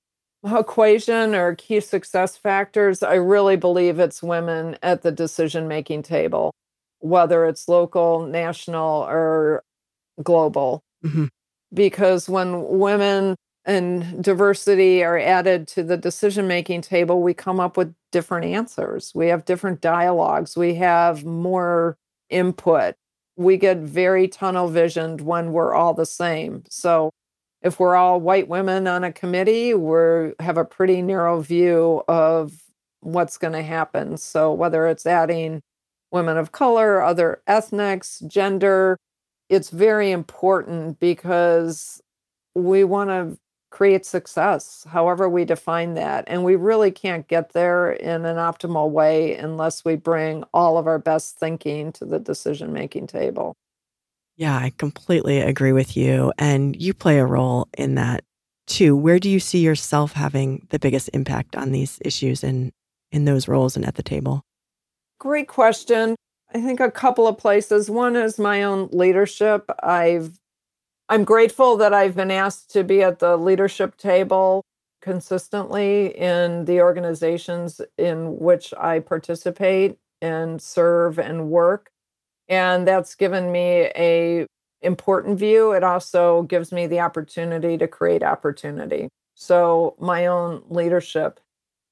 [0.45, 3.03] equation or key success factors?
[3.03, 6.51] I really believe it's women at the decision making table,
[6.99, 9.63] whether it's local, national, or
[10.23, 10.83] global.
[11.03, 11.25] Mm-hmm.
[11.73, 17.75] because when women and diversity are added to the decision making table, we come up
[17.75, 19.11] with different answers.
[19.15, 20.55] We have different dialogues.
[20.55, 21.97] We have more
[22.29, 22.95] input.
[23.35, 26.63] We get very tunnel visioned when we're all the same.
[26.69, 27.11] So
[27.61, 32.61] if we're all white women on a committee, we have a pretty narrow view of
[33.01, 34.17] what's going to happen.
[34.17, 35.61] So whether it's adding
[36.11, 38.97] women of color, other ethnics, gender,
[39.49, 42.01] it's very important because
[42.55, 43.37] we want to
[43.71, 46.25] create success, however we define that.
[46.27, 50.87] And we really can't get there in an optimal way unless we bring all of
[50.87, 53.55] our best thinking to the decision making table.
[54.35, 56.33] Yeah, I completely agree with you.
[56.37, 58.23] And you play a role in that
[58.67, 58.95] too.
[58.95, 62.71] Where do you see yourself having the biggest impact on these issues and
[63.11, 64.43] in those roles and at the table?
[65.19, 66.15] Great question.
[66.53, 67.89] I think a couple of places.
[67.89, 69.69] One is my own leadership.
[69.81, 70.40] I've
[71.09, 74.63] I'm grateful that I've been asked to be at the leadership table
[75.01, 81.91] consistently in the organizations in which I participate and serve and work.
[82.47, 84.45] And that's given me a
[84.81, 85.71] important view.
[85.71, 89.09] It also gives me the opportunity to create opportunity.
[89.35, 91.39] So my own leadership.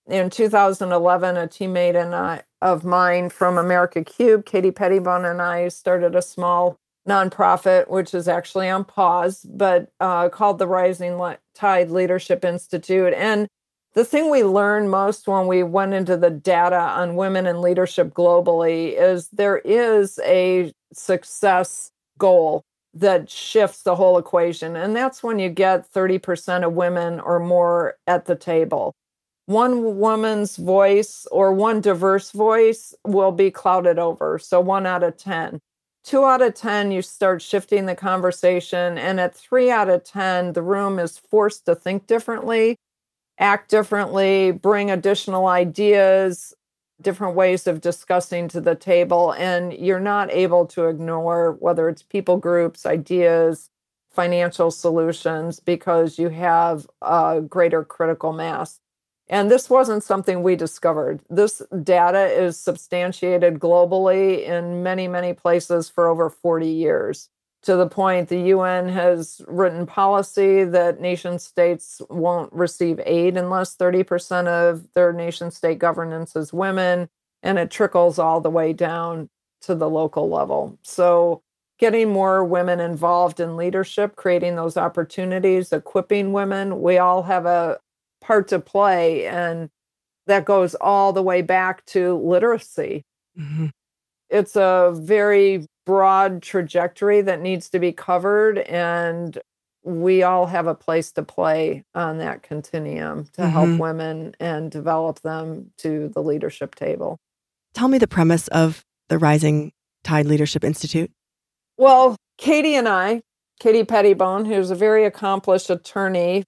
[0.07, 5.67] In 2011, a teammate and I, of mine from America Cubed, Katie Pettibone, and I
[5.67, 6.77] started a small
[7.09, 11.19] nonprofit, which is actually on pause, but uh, called the Rising
[11.55, 13.13] Tide Leadership Institute.
[13.13, 13.47] And
[13.93, 18.13] the thing we learned most when we went into the data on women in leadership
[18.13, 24.75] globally is there is a success goal that shifts the whole equation.
[24.75, 28.93] And that's when you get 30% of women or more at the table.
[29.45, 34.37] One woman's voice or one diverse voice will be clouded over.
[34.37, 35.59] So one out of 10
[36.03, 38.97] two out of 10, you start shifting the conversation.
[38.97, 42.77] And at three out of 10, the room is forced to think differently,
[43.37, 46.53] act differently, bring additional ideas,
[47.01, 49.31] different ways of discussing to the table.
[49.33, 53.69] And you're not able to ignore whether it's people groups, ideas,
[54.11, 58.79] financial solutions, because you have a greater critical mass.
[59.29, 61.21] And this wasn't something we discovered.
[61.29, 67.29] This data is substantiated globally in many, many places for over 40 years,
[67.61, 73.75] to the point the UN has written policy that nation states won't receive aid unless
[73.75, 77.09] 30% of their nation state governance is women.
[77.43, 79.29] And it trickles all the way down
[79.61, 80.77] to the local level.
[80.81, 81.41] So,
[81.77, 86.81] getting more women involved in leadership, creating those opportunities, equipping women.
[86.81, 87.79] We all have a,
[88.21, 89.25] part to play.
[89.27, 89.69] And
[90.27, 93.03] that goes all the way back to literacy.
[93.37, 93.67] Mm-hmm.
[94.29, 98.59] It's a very broad trajectory that needs to be covered.
[98.59, 99.37] And
[99.83, 103.49] we all have a place to play on that continuum to mm-hmm.
[103.49, 107.17] help women and develop them to the leadership table.
[107.73, 109.71] Tell me the premise of the Rising
[110.03, 111.11] Tide Leadership Institute.
[111.77, 113.21] Well, Katie and I,
[113.59, 116.43] Katie Pettibone, who's a very accomplished attorney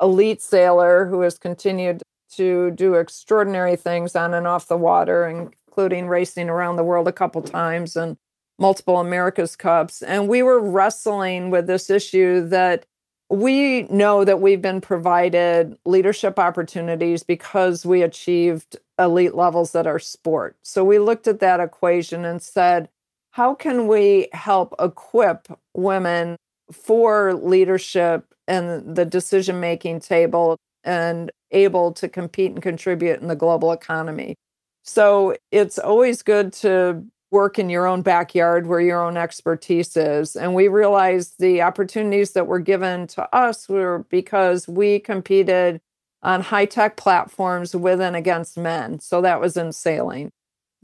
[0.00, 6.08] elite sailor who has continued to do extraordinary things on and off the water, including
[6.08, 8.16] racing around the world a couple times and
[8.58, 10.02] multiple America's Cups.
[10.02, 12.86] And we were wrestling with this issue that
[13.28, 19.98] we know that we've been provided leadership opportunities because we achieved elite levels at our
[19.98, 20.56] sport.
[20.62, 22.88] So we looked at that equation and said,
[23.32, 26.36] how can we help equip women
[26.72, 33.36] for leadership and the decision making table and able to compete and contribute in the
[33.36, 34.34] global economy.
[34.82, 40.36] So it's always good to work in your own backyard where your own expertise is.
[40.36, 45.80] And we realized the opportunities that were given to us were because we competed
[46.22, 49.00] on high tech platforms with and against men.
[49.00, 50.30] So that was in sailing.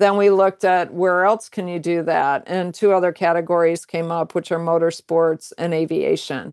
[0.03, 2.43] Then we looked at where else can you do that?
[2.49, 6.51] And two other categories came up, which are motorsports and aviation.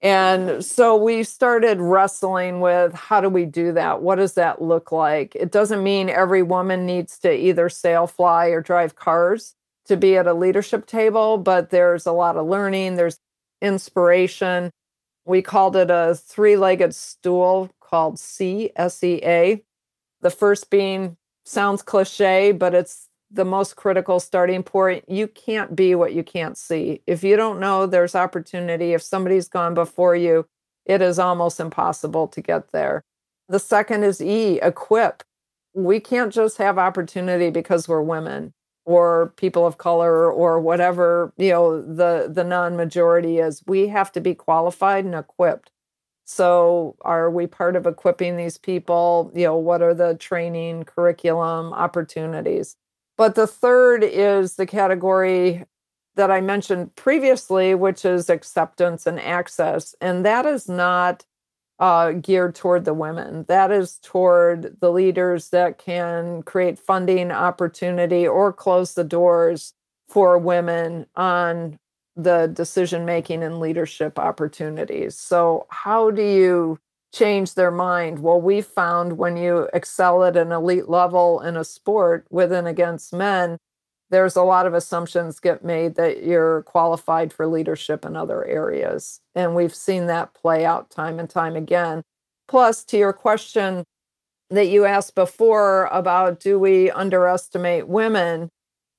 [0.00, 4.00] And so we started wrestling with how do we do that?
[4.00, 5.34] What does that look like?
[5.34, 10.16] It doesn't mean every woman needs to either sail, fly, or drive cars to be
[10.16, 13.18] at a leadership table, but there's a lot of learning, there's
[13.60, 14.70] inspiration.
[15.24, 19.64] We called it a three legged stool called C, S E A.
[20.20, 25.04] The first being sounds cliche, but it's the most critical starting point.
[25.08, 27.02] You can't be what you can't see.
[27.06, 30.46] If you don't know there's opportunity, if somebody's gone before you,
[30.86, 33.02] it is almost impossible to get there.
[33.48, 35.22] The second is E, equip.
[35.74, 38.52] We can't just have opportunity because we're women.
[38.86, 44.20] or people of color or whatever you know the the non-majority is we have to
[44.20, 45.70] be qualified and equipped
[46.24, 51.72] so are we part of equipping these people you know what are the training curriculum
[51.72, 52.76] opportunities
[53.16, 55.64] but the third is the category
[56.16, 61.24] that i mentioned previously which is acceptance and access and that is not
[61.78, 63.44] uh, geared toward the women.
[63.48, 69.74] That is toward the leaders that can create funding opportunity or close the doors
[70.08, 71.78] for women on
[72.16, 75.16] the decision making and leadership opportunities.
[75.16, 76.78] So, how do you
[77.12, 78.20] change their mind?
[78.20, 82.68] Well, we found when you excel at an elite level in a sport with and
[82.68, 83.58] against men,
[84.10, 89.20] there's a lot of assumptions get made that you're qualified for leadership in other areas.
[89.34, 92.02] And we've seen that play out time and time again.
[92.46, 93.84] Plus, to your question
[94.50, 98.50] that you asked before about do we underestimate women?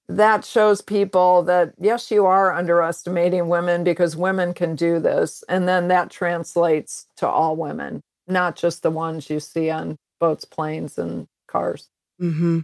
[0.07, 5.43] That shows people that yes, you are underestimating women because women can do this.
[5.49, 10.45] And then that translates to all women, not just the ones you see on boats,
[10.45, 11.89] planes, and cars.
[12.21, 12.59] Mm-hmm.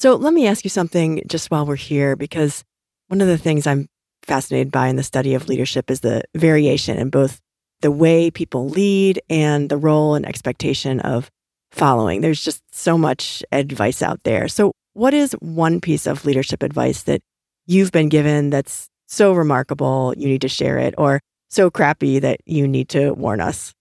[0.00, 2.64] So let me ask you something just while we're here, because
[3.08, 3.86] one of the things I'm
[4.22, 7.40] fascinated by in the study of leadership is the variation in both
[7.82, 11.30] the way people lead and the role and expectation of
[11.72, 12.20] following.
[12.20, 14.48] There's just so much advice out there.
[14.48, 17.20] So, what is one piece of leadership advice that
[17.66, 22.40] you've been given that's so remarkable you need to share it, or so crappy that
[22.46, 23.72] you need to warn us?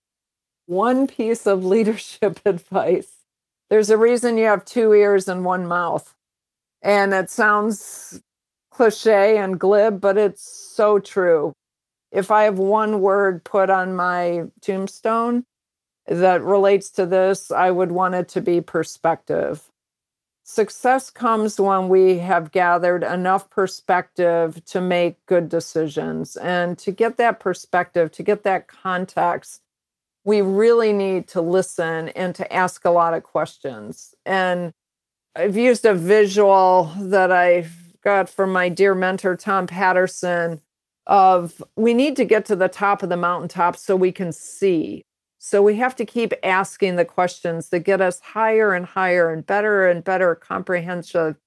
[0.66, 3.20] One piece of leadership advice
[3.70, 6.16] there's a reason you have two ears and one mouth.
[6.82, 8.22] And it sounds
[8.72, 10.42] cliche and glib, but it's
[10.76, 11.54] so true.
[12.12, 15.44] If I have one word put on my tombstone
[16.08, 19.70] that relates to this, I would want it to be perspective.
[20.52, 26.36] Success comes when we have gathered enough perspective to make good decisions.
[26.38, 29.62] And to get that perspective, to get that context,
[30.24, 34.16] we really need to listen and to ask a lot of questions.
[34.26, 34.74] And
[35.36, 37.68] I've used a visual that I
[38.04, 40.62] got from my dear mentor, Tom Patterson,
[41.06, 45.06] of we need to get to the top of the mountaintop so we can see.
[45.40, 49.46] So we have to keep asking the questions that get us higher and higher and
[49.46, 51.38] better and better comprehensive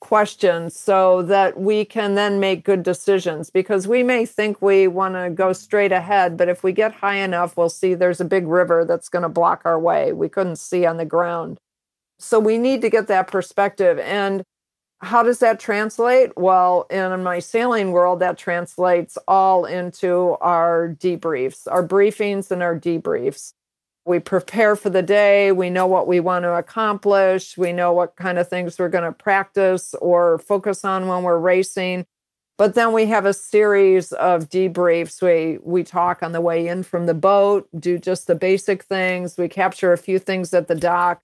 [0.00, 5.14] questions so that we can then make good decisions because we may think we want
[5.14, 8.44] to go straight ahead but if we get high enough we'll see there's a big
[8.48, 10.12] river that's going to block our way.
[10.12, 11.58] We couldn't see on the ground.
[12.18, 14.42] So we need to get that perspective and
[15.02, 21.66] how does that translate well in my sailing world that translates all into our debriefs
[21.70, 23.52] our briefings and our debriefs
[24.04, 25.52] we prepare for the day.
[25.52, 27.56] We know what we want to accomplish.
[27.56, 31.38] We know what kind of things we're going to practice or focus on when we're
[31.38, 32.06] racing.
[32.58, 35.22] But then we have a series of debriefs.
[35.22, 39.38] We we talk on the way in from the boat, do just the basic things.
[39.38, 41.22] We capture a few things at the dock.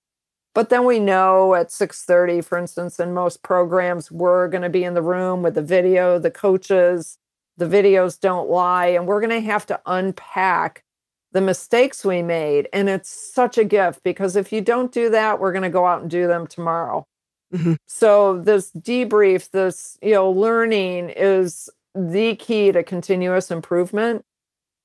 [0.58, 4.82] But then we know at 6:30, for instance, in most programs, we're going to be
[4.82, 7.16] in the room with the video, the coaches.
[7.58, 10.82] The videos don't lie, and we're going to have to unpack
[11.30, 12.68] the mistakes we made.
[12.72, 15.86] And it's such a gift because if you don't do that, we're going to go
[15.86, 17.06] out and do them tomorrow.
[17.54, 17.74] Mm-hmm.
[17.86, 24.24] So this debrief, this, you know, learning is the key to continuous improvement.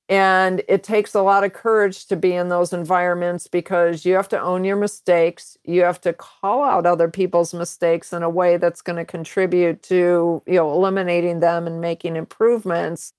[0.08, 4.28] And it takes a lot of courage to be in those environments because you have
[4.30, 5.56] to own your mistakes.
[5.64, 9.82] You have to call out other people's mistakes in a way that's going to contribute
[9.84, 13.14] to, you know, eliminating them and making improvements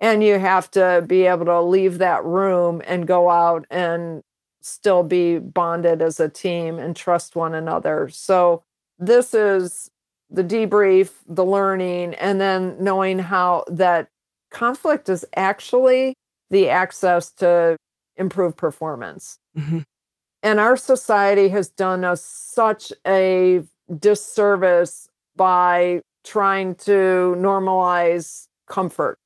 [0.00, 4.22] and you have to be able to leave that room and go out and
[4.62, 8.08] still be bonded as a team and trust one another.
[8.08, 8.62] So
[8.98, 9.90] this is
[10.30, 14.08] the debrief, the learning, and then knowing how that
[14.50, 16.14] conflict is actually
[16.50, 17.76] the access to
[18.16, 19.38] improve performance.
[19.56, 19.80] Mm-hmm.
[20.42, 23.62] And our society has done us such a
[23.98, 29.18] disservice by trying to normalize comfort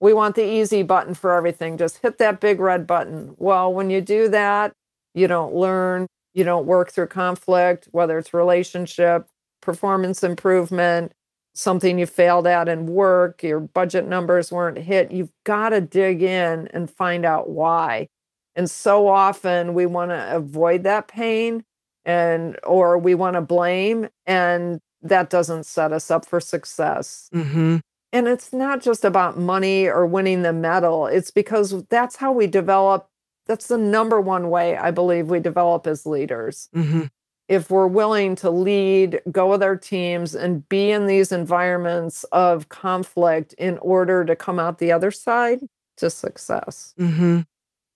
[0.00, 1.76] we want the easy button for everything.
[1.76, 3.34] Just hit that big red button.
[3.38, 4.72] Well, when you do that,
[5.14, 9.26] you don't learn, you don't work through conflict, whether it's relationship,
[9.60, 11.12] performance improvement,
[11.60, 15.12] something you failed at in work, your budget numbers weren't hit.
[15.12, 18.08] You've got to dig in and find out why.
[18.56, 21.64] And so often we want to avoid that pain
[22.04, 27.28] and or we want to blame and that doesn't set us up for success.
[27.34, 27.78] Mm-hmm.
[28.12, 31.06] And it's not just about money or winning the medal.
[31.06, 33.06] It's because that's how we develop.
[33.46, 36.68] That's the number one way I believe we develop as leaders.
[36.74, 37.04] Mm-hmm.
[37.50, 42.68] If we're willing to lead, go with our teams, and be in these environments of
[42.68, 45.58] conflict in order to come out the other side
[45.96, 46.94] to success.
[46.96, 47.40] Mm-hmm.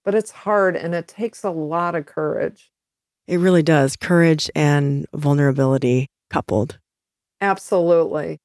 [0.05, 2.73] But it's hard and it takes a lot of courage.
[3.29, 3.95] It really does.
[3.95, 6.81] Courage and vulnerability coupled.
[7.41, 8.39] Absolutely.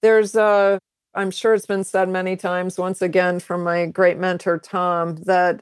[0.00, 0.78] There's a,
[1.12, 5.60] I'm sure it's been said many times, once again, from my great mentor, Tom, that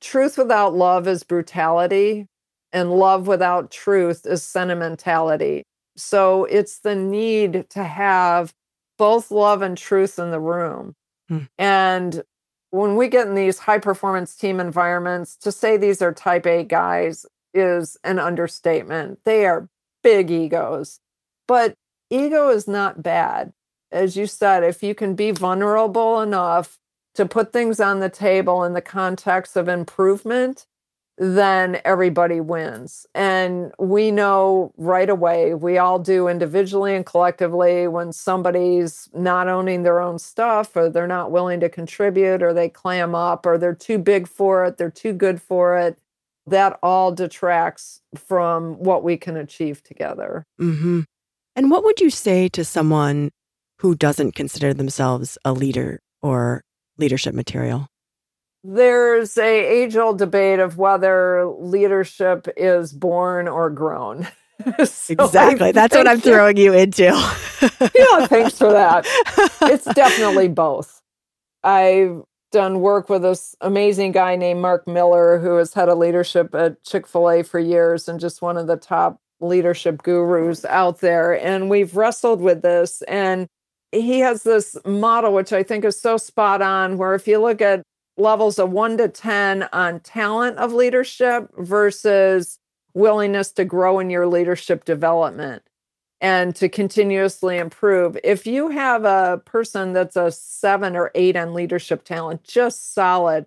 [0.00, 2.26] truth without love is brutality,
[2.72, 5.64] and love without truth is sentimentality.
[5.96, 8.54] So it's the need to have
[8.98, 10.94] both love and truth in the room.
[11.28, 11.38] Hmm.
[11.58, 12.22] And
[12.70, 16.64] when we get in these high performance team environments, to say these are type A
[16.64, 19.18] guys is an understatement.
[19.24, 19.68] They are
[20.02, 21.00] big egos.
[21.46, 21.74] But
[22.10, 23.52] ego is not bad.
[23.90, 26.78] As you said, if you can be vulnerable enough
[27.14, 30.66] to put things on the table in the context of improvement,
[31.18, 33.06] then everybody wins.
[33.14, 39.82] And we know right away, we all do individually and collectively when somebody's not owning
[39.82, 43.74] their own stuff or they're not willing to contribute or they clam up or they're
[43.74, 45.98] too big for it, they're too good for it.
[46.46, 50.44] That all detracts from what we can achieve together.
[50.60, 51.02] Mm-hmm.
[51.54, 53.30] And what would you say to someone
[53.78, 56.64] who doesn't consider themselves a leader or
[56.98, 57.88] leadership material?
[58.64, 64.28] There's a age old debate of whether leadership is born or grown.
[64.84, 65.72] so exactly.
[65.72, 67.04] That's what I'm throwing you into.
[67.04, 69.06] yeah, thanks for that.
[69.64, 71.00] It's definitely both.
[71.62, 76.54] I've done work with this amazing guy named Mark Miller, who has had a leadership
[76.54, 81.00] at Chick fil A for years and just one of the top leadership gurus out
[81.00, 81.32] there.
[81.32, 83.02] And we've wrestled with this.
[83.02, 83.46] And
[83.92, 87.60] he has this model, which I think is so spot on, where if you look
[87.60, 87.82] at
[88.16, 92.58] levels of one to 10 on talent of leadership versus
[92.94, 95.62] willingness to grow in your leadership development
[96.20, 98.16] and to continuously improve.
[98.22, 103.46] If you have a person that's a seven or eight on leadership talent, just solid,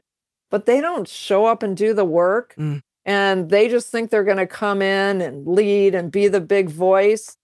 [0.52, 2.82] but they don't show up and do the work mm.
[3.06, 6.70] and they just think they're going to come in and lead and be the big
[6.70, 7.38] voice,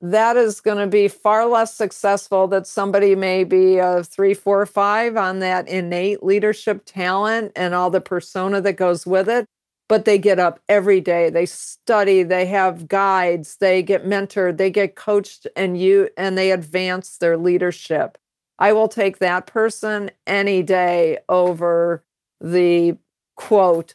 [0.00, 4.64] that is going to be far less successful that somebody may be a three, four,
[4.66, 9.46] five on that innate leadership talent and all the persona that goes with it.
[9.88, 14.68] But they get up every day, they study, they have guides, they get mentored, they
[14.68, 18.18] get coached, and you and they advance their leadership.
[18.58, 22.02] I will take that person any day over
[22.40, 22.98] the
[23.36, 23.94] quote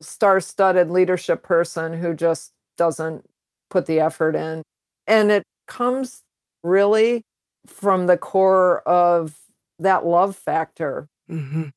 [0.00, 3.24] star-studded leadership person who just doesn't
[3.70, 4.62] put the effort in
[5.08, 6.22] and it comes
[6.62, 7.24] really
[7.66, 9.36] from the core of
[9.80, 11.08] that love factor.
[11.30, 11.68] Mm-hmm.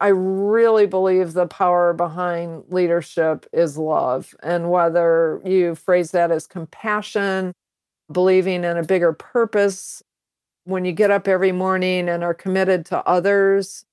[0.00, 4.34] I really believe the power behind leadership is love.
[4.42, 7.54] And whether you phrase that as compassion,
[8.12, 10.02] believing in a bigger purpose,
[10.64, 13.84] when you get up every morning and are committed to others,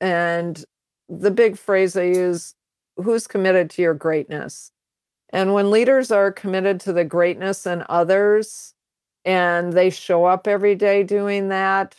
[0.00, 0.64] and
[1.08, 2.54] the big phrase I use
[2.96, 4.72] who's committed to your greatness?
[5.32, 8.74] And when leaders are committed to the greatness in others
[9.24, 11.94] and they show up every day doing that,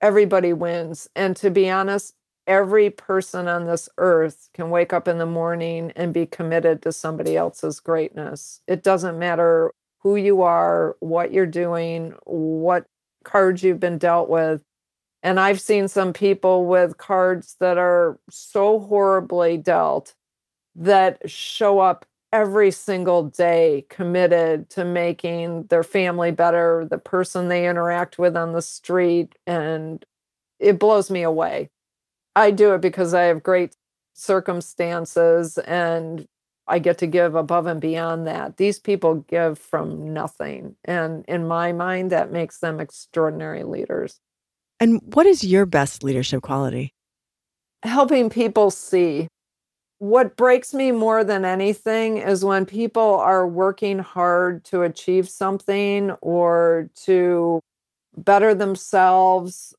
[0.00, 1.08] everybody wins.
[1.14, 2.14] And to be honest,
[2.46, 6.92] every person on this earth can wake up in the morning and be committed to
[6.92, 8.60] somebody else's greatness.
[8.66, 12.86] It doesn't matter who you are, what you're doing, what
[13.24, 14.62] cards you've been dealt with.
[15.22, 20.14] And I've seen some people with cards that are so horribly dealt
[20.74, 27.68] that show up every single day committed to making their family better, the person they
[27.68, 29.36] interact with on the street.
[29.46, 30.04] And
[30.58, 31.70] it blows me away.
[32.34, 33.76] I do it because I have great
[34.14, 36.26] circumstances and
[36.66, 38.56] I get to give above and beyond that.
[38.56, 40.76] These people give from nothing.
[40.84, 44.20] And in my mind, that makes them extraordinary leaders.
[44.80, 46.94] And what is your best leadership quality?
[47.82, 49.28] Helping people see
[50.02, 56.10] what breaks me more than anything is when people are working hard to achieve something
[56.20, 57.60] or to
[58.16, 59.76] better themselves,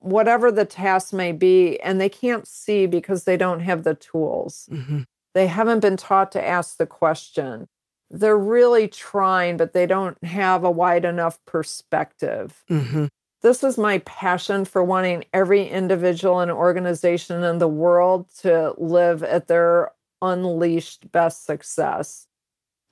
[0.00, 4.68] whatever the task may be, and they can't see because they don't have the tools.
[4.70, 5.04] Mm-hmm.
[5.32, 7.66] They haven't been taught to ask the question.
[8.10, 12.62] They're really trying, but they don't have a wide enough perspective.
[12.68, 13.06] Mm-hmm
[13.46, 19.22] this is my passion for wanting every individual and organization in the world to live
[19.22, 22.26] at their unleashed best success.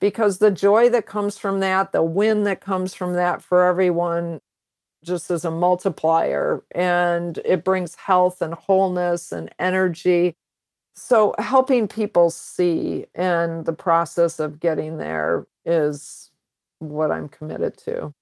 [0.00, 4.40] Because the joy that comes from that, the win that comes from that for everyone,
[5.04, 10.36] just as a multiplier, and it brings health and wholeness and energy.
[10.94, 16.30] So, helping people see and the process of getting there is
[16.78, 18.14] what I'm committed to.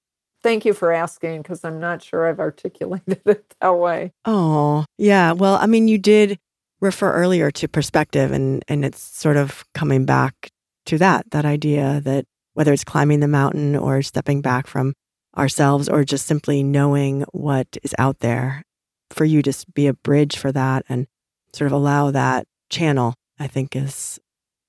[0.43, 4.13] Thank you for asking because I'm not sure I've articulated it that way.
[4.25, 5.33] Oh, yeah.
[5.33, 6.39] Well, I mean, you did
[6.83, 10.51] refer earlier to perspective and and it's sort of coming back
[10.85, 14.93] to that that idea that whether it's climbing the mountain or stepping back from
[15.39, 18.63] ourselves or just simply knowing what is out there
[19.11, 21.07] for you to be a bridge for that and
[21.55, 24.19] sort of allow that channel i think is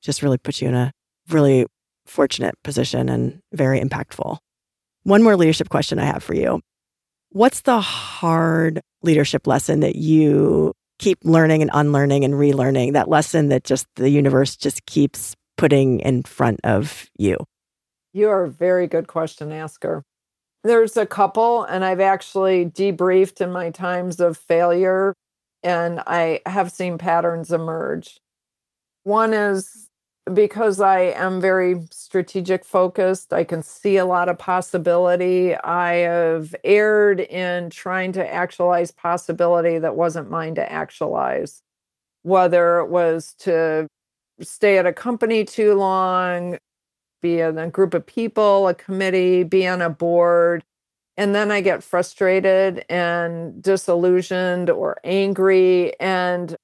[0.02, 0.92] just really puts you in a
[1.30, 1.66] really
[2.06, 4.38] fortunate position and very impactful
[5.04, 6.62] one more leadership question i have for you
[7.30, 13.50] what's the hard leadership lesson that you keep learning and unlearning and relearning that lesson
[13.50, 17.38] that just the universe just keeps putting in front of you?
[18.14, 20.04] You're a very good question asker.
[20.64, 25.14] There's a couple, and I've actually debriefed in my times of failure,
[25.62, 28.18] and I have seen patterns emerge.
[29.04, 29.90] One is
[30.32, 35.56] because I am very strategic focused, I can see a lot of possibility.
[35.56, 41.62] I have erred in trying to actualize possibility that wasn't mine to actualize,
[42.22, 43.88] whether it was to
[44.42, 46.58] stay at a company too long,
[47.22, 50.64] be in a group of people, a committee, be on a board.
[51.18, 56.00] And then I get frustrated and disillusioned or angry.
[56.00, 56.56] And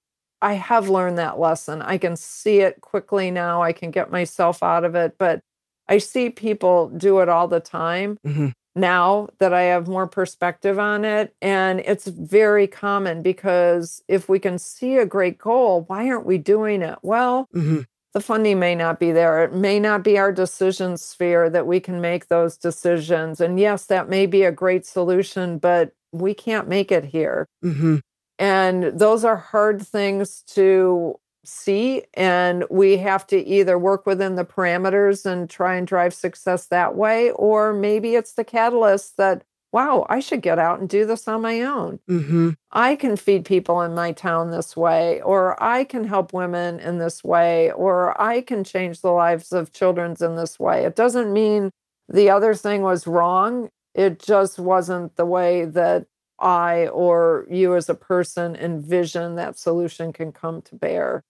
[0.42, 1.82] I have learned that lesson.
[1.82, 3.62] I can see it quickly now.
[3.62, 5.16] I can get myself out of it.
[5.18, 5.42] But
[5.88, 8.50] I see people do it all the time mm-hmm.
[8.76, 11.34] now that I have more perspective on it.
[11.42, 16.38] And it's very common because if we can see a great goal, why aren't we
[16.38, 17.00] doing it?
[17.02, 17.82] Well, mm-hmm.
[18.14, 19.44] the funding may not be there.
[19.44, 23.42] It may not be our decision sphere that we can make those decisions.
[23.42, 27.48] And yes, that may be a great solution, but we can't make it here.
[27.64, 27.98] Mm-hmm.
[28.40, 32.04] And those are hard things to see.
[32.14, 36.96] And we have to either work within the parameters and try and drive success that
[36.96, 41.28] way, or maybe it's the catalyst that, wow, I should get out and do this
[41.28, 42.00] on my own.
[42.10, 42.52] Mm-hmm.
[42.72, 46.98] I can feed people in my town this way, or I can help women in
[46.98, 50.86] this way, or I can change the lives of children in this way.
[50.86, 51.72] It doesn't mean
[52.08, 53.70] the other thing was wrong.
[53.96, 56.06] It just wasn't the way that
[56.42, 61.24] I or you as a person envision that solution can come to bear.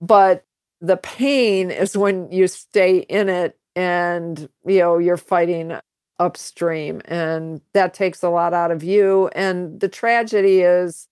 [0.00, 0.44] But
[0.80, 5.78] the pain is when you stay in it and you know you're fighting
[6.18, 11.06] upstream and that takes a lot out of you and the tragedy is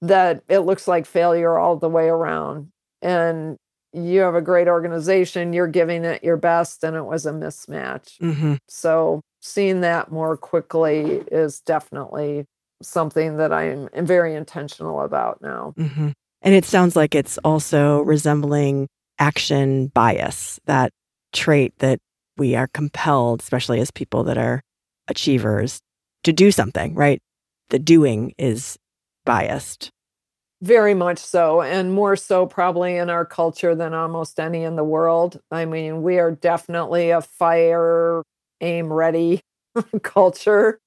[0.00, 2.68] that it looks like failure all the way around
[3.00, 3.56] and
[3.92, 8.18] you have a great organization you're giving it your best and it was a mismatch
[8.18, 8.54] mm-hmm.
[8.68, 12.44] so seeing that more quickly is definitely
[12.82, 15.74] something that I'm very intentional about now.
[15.76, 16.10] Mm-hmm.
[16.42, 20.92] And it sounds like it's also resembling action bias, that
[21.32, 21.98] trait that
[22.36, 24.62] we are compelled, especially as people that are
[25.08, 25.80] achievers,
[26.24, 27.20] to do something, right?
[27.70, 28.78] The doing is
[29.24, 29.90] biased.
[30.60, 34.84] Very much so, and more so probably in our culture than almost any in the
[34.84, 35.40] world.
[35.50, 38.22] I mean, we are definitely a fire,
[38.60, 39.40] aim ready
[40.02, 40.80] culture.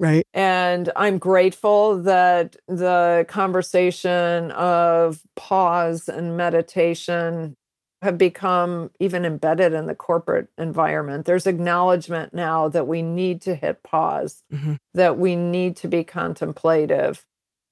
[0.00, 0.26] Right.
[0.32, 7.54] And I'm grateful that the conversation of pause and meditation
[8.00, 11.26] have become even embedded in the corporate environment.
[11.26, 14.76] There's acknowledgement now that we need to hit pause, mm-hmm.
[14.94, 17.26] that we need to be contemplative.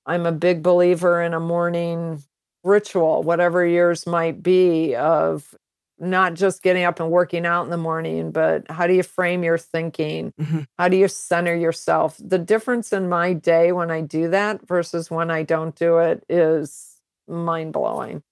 [0.05, 2.23] I'm a big believer in a morning
[2.63, 5.55] ritual, whatever yours might be, of
[6.01, 9.43] not just getting up and working out in the morning, but how do you frame
[9.43, 10.33] your thinking?
[10.41, 10.61] Mm-hmm.
[10.79, 12.17] How do you center yourself?
[12.23, 16.25] The difference in my day when I do that versus when I don't do it
[16.29, 18.23] is mind blowing.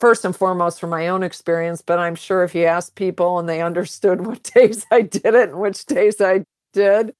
[0.00, 3.48] First and foremost, from my own experience, but I'm sure if you ask people and
[3.48, 7.14] they understood what days I did it and which days I did,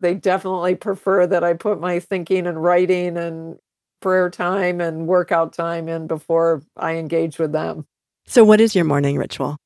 [0.00, 3.58] they definitely prefer that I put my thinking and writing and
[4.00, 7.86] prayer time and workout time in before I engage with them.
[8.26, 9.58] So, what is your morning ritual?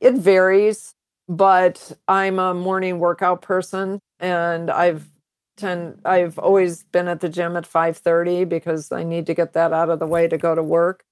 [0.00, 0.94] It varies,
[1.28, 5.08] but I'm a morning workout person, and I've
[5.56, 9.72] tend I've always been at the gym at 5:30 because I need to get that
[9.72, 11.04] out of the way to go to work.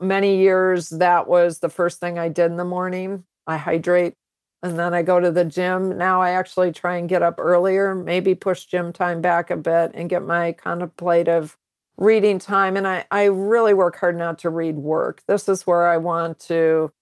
[0.00, 3.24] Many years that was the first thing I did in the morning.
[3.46, 4.14] I hydrate
[4.62, 5.96] and then I go to the gym.
[5.96, 9.92] Now I actually try and get up earlier, maybe push gym time back a bit
[9.94, 11.56] and get my contemplative
[11.98, 15.22] reading time and I, I really work hard not to read work.
[15.26, 16.92] This is where I want to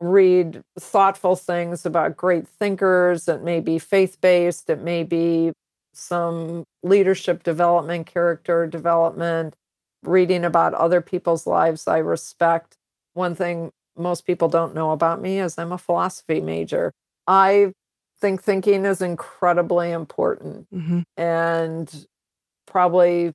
[0.00, 3.28] read thoughtful things about great thinkers.
[3.28, 5.52] It may be faith based, it may be
[5.92, 9.54] some leadership development, character development,
[10.02, 12.76] reading about other people's lives I respect.
[13.14, 16.92] one thing most people don't know about me is I'm a philosophy major.
[17.28, 17.72] I
[18.20, 21.00] think thinking is incredibly important mm-hmm.
[21.16, 22.06] and
[22.66, 23.32] probably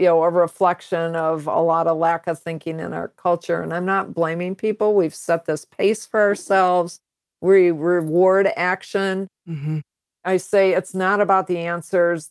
[0.00, 3.74] you know a reflection of a lot of lack of thinking in our culture and
[3.74, 4.94] i'm not blaming people.
[4.94, 7.00] We've set this pace for ourselves.
[7.42, 9.28] We reward action.
[9.46, 9.80] Mm-hmm.
[10.24, 12.30] i say it's not about the answers.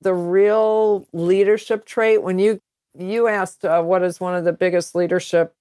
[0.00, 2.58] The real leadership trait when you
[2.98, 5.52] you asked uh, what is one of the biggest leadership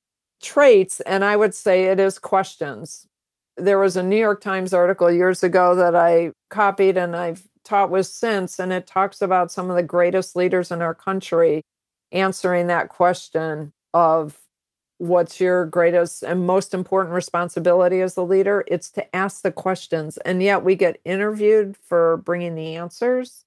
[0.41, 3.05] traits and i would say it is questions.
[3.57, 7.91] There was a new york times article years ago that i copied and i've taught
[7.91, 11.61] with since and it talks about some of the greatest leaders in our country
[12.11, 14.39] answering that question of
[14.97, 18.63] what's your greatest and most important responsibility as a leader?
[18.67, 20.17] It's to ask the questions.
[20.17, 23.45] And yet we get interviewed for bringing the answers.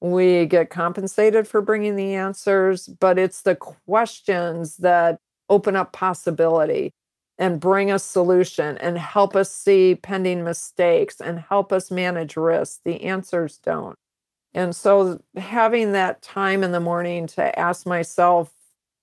[0.00, 5.18] We get compensated for bringing the answers, but it's the questions that
[5.50, 6.92] open up possibility
[7.38, 12.80] and bring a solution and help us see pending mistakes and help us manage risk.
[12.84, 13.96] The answers don't.
[14.54, 18.52] And so having that time in the morning to ask myself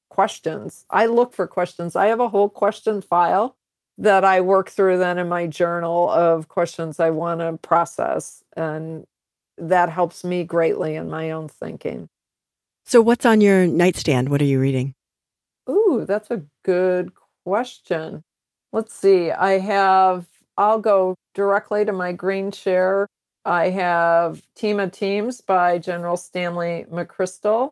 [0.10, 1.96] questions, I look for questions.
[1.96, 3.56] I have a whole question file
[3.98, 8.44] that I work through then in my journal of questions I want to process.
[8.58, 9.06] And
[9.58, 12.10] that helps me greatly in my own thinking.
[12.84, 14.30] So, what's on your nightstand?
[14.30, 14.94] What are you reading?
[15.70, 17.12] Ooh, that's a good
[17.46, 18.24] question.
[18.74, 19.32] Let's see.
[19.32, 20.28] I have,
[20.58, 23.08] I'll go directly to my green chair.
[23.46, 27.70] I have Team of Teams by General Stanley McChrystal.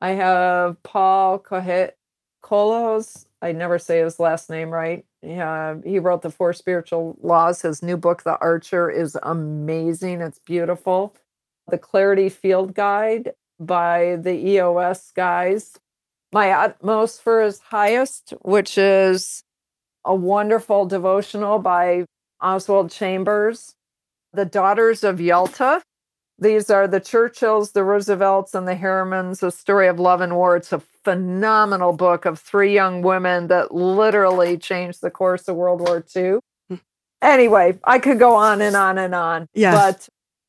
[0.00, 3.26] I have Paul Kolos.
[3.40, 5.04] I never say his last name right.
[5.22, 7.62] Yeah, he wrote the Four Spiritual Laws.
[7.62, 10.20] His new book, The Archer, is amazing.
[10.20, 11.14] It's beautiful.
[11.68, 15.78] The Clarity Field Guide by the EOS guys.
[16.32, 19.42] My Utmost for His Highest, which is
[20.04, 22.04] a wonderful devotional by
[22.40, 23.74] Oswald Chambers.
[24.32, 25.82] The Daughters of Yalta
[26.38, 30.56] these are the Churchills, the Roosevelts, and the Harrimans, A Story of Love and War.
[30.56, 35.80] It's a phenomenal book of three young women that literally changed the course of World
[35.80, 36.40] War II.
[36.68, 36.76] Hmm.
[37.22, 39.48] Anyway, I could go on and on and on.
[39.54, 39.72] Yeah.
[39.72, 40.08] But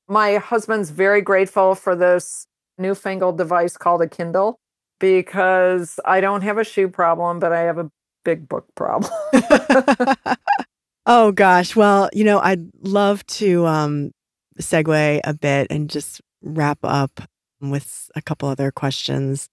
[0.09, 2.47] my husband's very grateful for this
[2.78, 4.59] newfangled device called a Kindle
[4.99, 7.91] because I don't have a shoe problem, but I have a
[8.23, 9.11] big book problem.
[11.05, 11.75] oh gosh.
[11.75, 14.11] Well, you know, I'd love to um
[14.59, 17.21] segue a bit and just wrap up
[17.61, 19.49] with a couple other questions.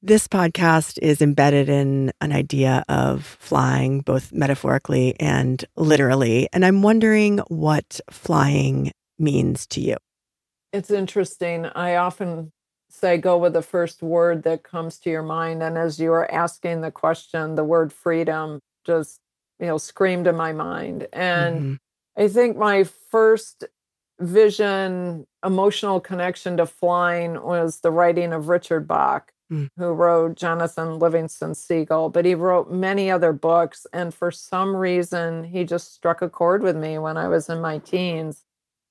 [0.00, 6.48] This podcast is embedded in an idea of flying, both metaphorically and literally.
[6.52, 9.96] And I'm wondering what flying means to you.
[10.72, 11.66] It's interesting.
[11.66, 12.52] I often
[12.90, 15.62] say go with the first word that comes to your mind.
[15.62, 19.20] And as you were asking the question, the word freedom just,
[19.60, 21.06] you know, screamed in my mind.
[21.12, 22.22] And mm-hmm.
[22.22, 23.64] I think my first
[24.18, 29.68] vision, emotional connection to flying was the writing of Richard Bach, mm.
[29.76, 33.86] who wrote Jonathan Livingston Seagull, but he wrote many other books.
[33.92, 37.60] And for some reason, he just struck a chord with me when I was in
[37.60, 38.44] my teens.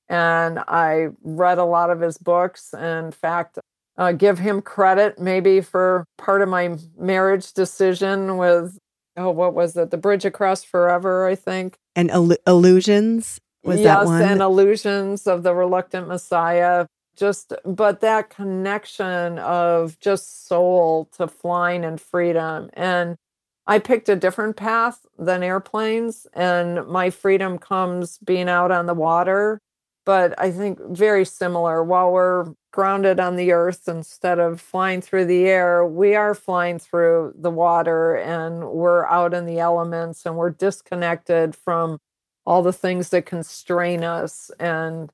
[0.10, 2.74] And I read a lot of his books.
[2.74, 3.60] In fact,
[3.98, 8.78] uh, give him credit maybe for part of my marriage decision with
[9.16, 12.12] oh what was it the bridge across forever i think and
[12.46, 14.22] illusions was yes, that one?
[14.22, 16.88] and illusions of the reluctant Messiah.
[17.18, 22.70] Just, but that connection of just soul to flying and freedom.
[22.74, 23.18] And
[23.66, 28.94] I picked a different path than airplanes, and my freedom comes being out on the
[28.94, 29.60] water.
[30.08, 31.84] But I think very similar.
[31.84, 36.80] While we're grounded on the earth instead of flying through the air, we are flying
[36.80, 42.00] through the water and we're out in the elements and we're disconnected from
[42.46, 44.50] all the things that constrain us.
[44.62, 45.12] And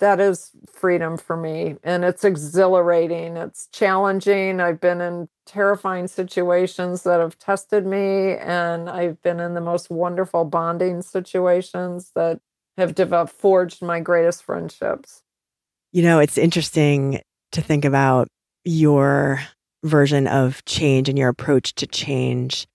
[0.00, 1.76] that is freedom for me.
[1.84, 3.36] And it's exhilarating.
[3.36, 4.60] It's challenging.
[4.60, 9.90] I've been in terrifying situations that have tested me and i've been in the most
[9.90, 12.40] wonderful bonding situations that
[12.76, 15.22] have developed forged my greatest friendships
[15.92, 17.20] you know it's interesting
[17.52, 18.28] to think about
[18.64, 19.40] your
[19.84, 22.66] version of change and your approach to change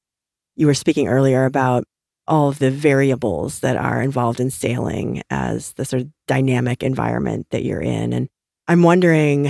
[0.55, 1.85] you were speaking earlier about
[2.29, 7.47] all of the variables that are involved in sailing as the sort of dynamic environment
[7.49, 8.13] that you're in.
[8.13, 8.29] And
[8.67, 9.49] I'm wondering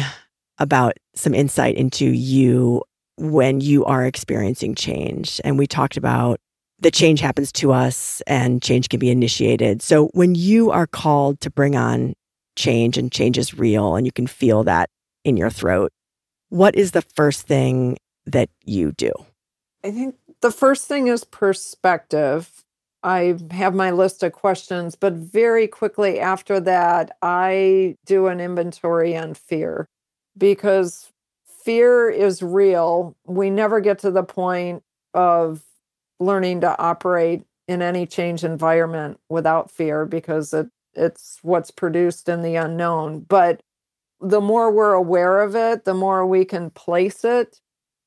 [0.58, 2.84] about some insight into you
[3.18, 5.42] when you are experiencing change.
[5.44, 6.40] And we talked about
[6.82, 9.82] the change happens to us and change can be initiated.
[9.82, 12.14] So when you are called to bring on
[12.56, 14.90] change and change is real and you can feel that
[15.26, 15.92] in your throat,
[16.50, 19.12] what is the first thing that you do?
[19.84, 22.64] I think The first thing is perspective.
[23.04, 29.16] I have my list of questions, but very quickly after that, I do an inventory
[29.18, 29.88] on fear
[30.38, 31.12] because
[31.46, 33.16] fear is real.
[33.26, 35.62] We never get to the point of
[36.20, 42.42] learning to operate in any change environment without fear because it it's what's produced in
[42.42, 43.22] the unknown.
[43.22, 43.62] But
[44.20, 47.62] the more we're aware of it, the more we can place it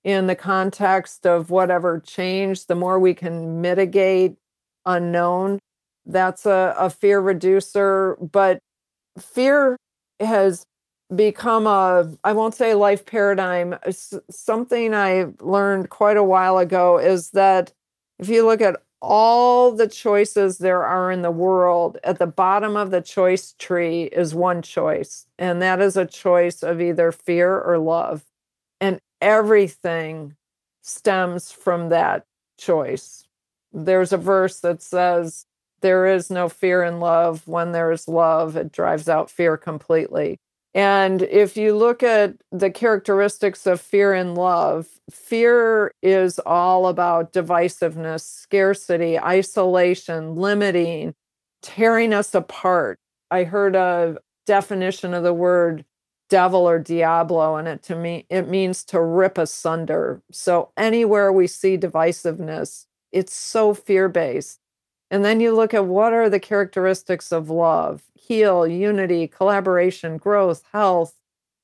[0.05, 4.37] in the context of whatever change, the more we can mitigate
[4.85, 5.59] unknown.
[6.05, 8.17] That's a, a fear reducer.
[8.21, 8.59] But
[9.19, 9.77] fear
[10.21, 10.65] has
[11.15, 13.79] become a, I won't say life paradigm.
[14.31, 17.73] Something I learned quite a while ago is that
[18.23, 22.77] if you look at all the choices there are in the world, at the bottom
[22.77, 27.61] of the choice tree is one choice, and that is a choice of either fear
[27.61, 28.23] or love.
[28.81, 30.37] And everything
[30.83, 32.25] stems from that
[32.59, 33.27] choice.
[33.73, 35.47] There's a verse that says,
[35.81, 37.49] There is no fear in love.
[37.49, 40.39] When there is love, it drives out fear completely.
[40.75, 47.33] And if you look at the characteristics of fear and love, fear is all about
[47.33, 51.15] divisiveness, scarcity, isolation, limiting,
[51.63, 52.99] tearing us apart.
[53.31, 54.17] I heard a
[54.47, 55.85] definition of the word
[56.31, 60.23] devil or diablo and it to me it means to rip asunder.
[60.33, 64.59] So anywhere we see divisiveness, it's so fear-based.
[65.13, 70.63] And then you look at what are the characteristics of love heal, unity, collaboration, growth,
[70.73, 71.15] health.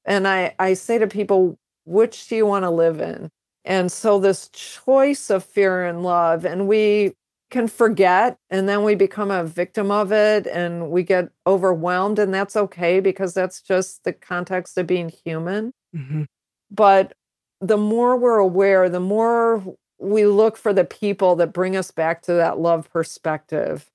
[0.04, 3.30] And I, I say to people, which do you want to live in?
[3.64, 7.14] And so this choice of fear and love, and we
[7.50, 12.34] can forget and then we become a victim of it and we get overwhelmed and
[12.34, 16.24] that's okay because that's just the context of being human mm-hmm.
[16.70, 17.14] but
[17.62, 19.64] the more we're aware the more
[19.98, 23.90] we look for the people that bring us back to that love perspective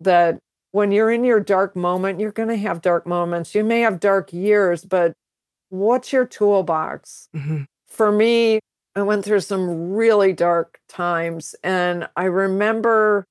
[0.00, 0.38] that
[0.72, 3.54] when you're in your dark moment, you're going to have dark moments.
[3.54, 5.14] You may have dark years, but
[5.70, 7.28] what's your toolbox?
[7.34, 7.62] Mm-hmm.
[7.88, 8.60] For me,
[8.94, 11.54] I went through some really dark times.
[11.62, 13.24] And I remember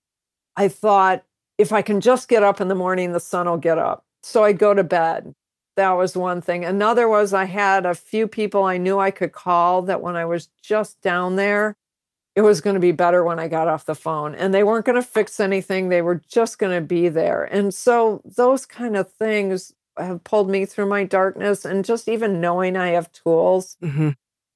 [0.55, 1.23] I thought,
[1.57, 4.03] if I can just get up in the morning, the sun will get up.
[4.23, 5.33] So I'd go to bed.
[5.75, 6.65] That was one thing.
[6.65, 10.25] Another was I had a few people I knew I could call that when I
[10.25, 11.75] was just down there,
[12.35, 14.35] it was going to be better when I got off the phone.
[14.35, 17.43] And they weren't going to fix anything, they were just going to be there.
[17.43, 21.63] And so those kind of things have pulled me through my darkness.
[21.63, 24.09] And just even knowing I have tools mm-hmm.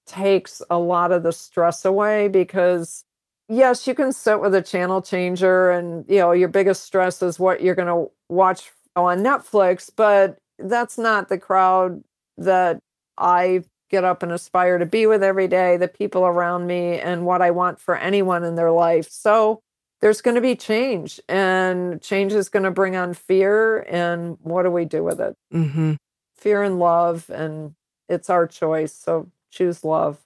[0.05, 3.03] takes a lot of the stress away because.
[3.51, 7.39] Yes, you can sit with a channel changer and you know your biggest stress is
[7.39, 12.03] what you're going to watch on Netflix, but that's not the crowd
[12.38, 12.80] that
[13.17, 17.25] I get up and aspire to be with every day, the people around me, and
[17.25, 19.09] what I want for anyone in their life.
[19.09, 19.61] So
[20.01, 23.79] there's going to be change, and change is going to bring on fear.
[23.81, 25.35] And what do we do with it?
[25.53, 25.93] Mm-hmm.
[26.35, 27.75] Fear and love, and
[28.07, 28.93] it's our choice.
[28.93, 30.19] So choose love.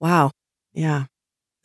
[0.00, 0.30] Wow.
[0.72, 1.04] Yeah.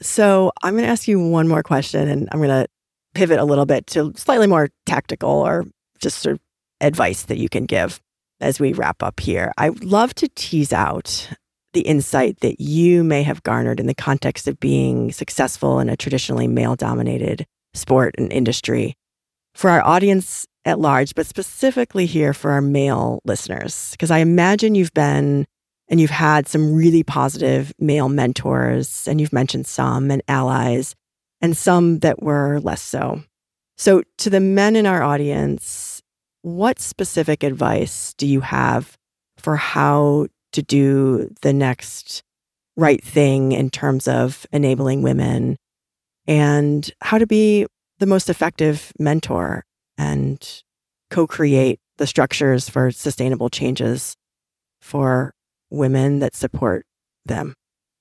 [0.02, 2.68] So I'm going to ask you one more question, and I'm going to
[3.14, 5.66] pivot a little bit to slightly more tactical or
[6.00, 6.40] just sort of
[6.82, 8.02] advice that you can give
[8.44, 11.30] as we wrap up here, I would love to tease out
[11.74, 15.98] the insight that you may have garnered in the context of being successful in a
[15.98, 18.96] traditionally male dominated sport and industry
[19.56, 23.92] for our audience at large, but specifically here for our male listeners.
[23.92, 25.46] Because I imagine you've been
[25.90, 30.96] and you've had some really positive male mentors, and you've mentioned some and allies,
[31.42, 33.22] and some that were less so.
[33.78, 35.93] So, to the men in our audience,
[36.44, 38.98] what specific advice do you have
[39.38, 42.22] for how to do the next
[42.76, 45.56] right thing in terms of enabling women
[46.28, 47.66] and how to be
[48.00, 49.64] the most effective mentor
[49.98, 50.64] and
[51.10, 54.16] co create the structures for sustainable changes
[54.82, 55.34] for
[55.70, 56.86] women that support
[57.26, 57.54] them?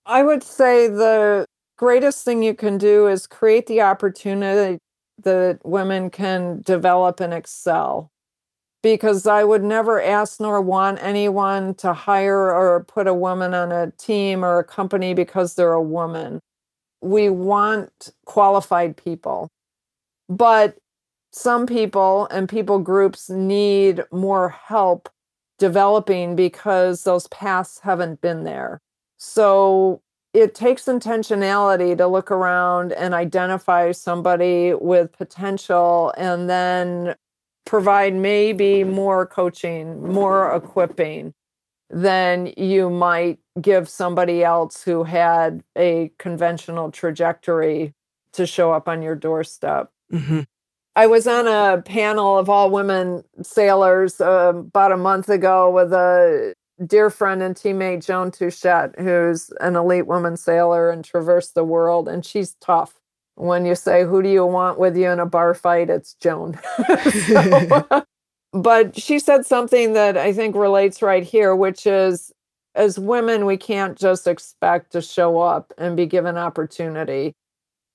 [0.04, 1.46] I would say the
[1.76, 4.78] greatest thing you can do is create the opportunity
[5.22, 8.11] that women can develop and excel
[8.82, 13.70] because I would never ask nor want anyone to hire or put a woman on
[13.72, 16.40] a team or a company because they're a woman.
[17.00, 19.48] We want qualified people.
[20.28, 20.76] But
[21.32, 25.08] some people and people groups need more help
[25.58, 28.80] developing because those paths haven't been there.
[29.16, 30.02] So
[30.34, 37.14] it takes intentionality to look around and identify somebody with potential and then
[37.64, 41.34] provide maybe more coaching, more equipping.
[41.92, 47.92] than you might give somebody else who had a conventional trajectory
[48.32, 49.90] to show up on your doorstep.
[50.10, 50.40] Mm-hmm.
[50.96, 55.92] I was on a panel of all women sailors uh, about a month ago with
[55.92, 56.54] a
[56.86, 62.08] dear friend and teammate, Joan Touchette, who's an elite woman sailor and traversed the world.
[62.08, 62.94] And she's tough.
[63.36, 65.90] When you say, Who do you want with you in a bar fight?
[65.90, 66.58] It's Joan.
[67.26, 68.02] so, uh,
[68.52, 72.32] but she said something that I think relates right here, which is
[72.74, 77.34] as women, we can't just expect to show up and be given opportunity.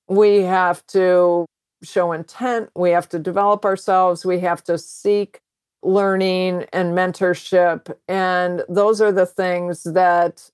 [0.08, 1.46] We have to
[1.82, 5.40] show intent, we have to develop ourselves, we have to seek
[5.82, 7.94] learning and mentorship.
[8.08, 10.50] And those are the things that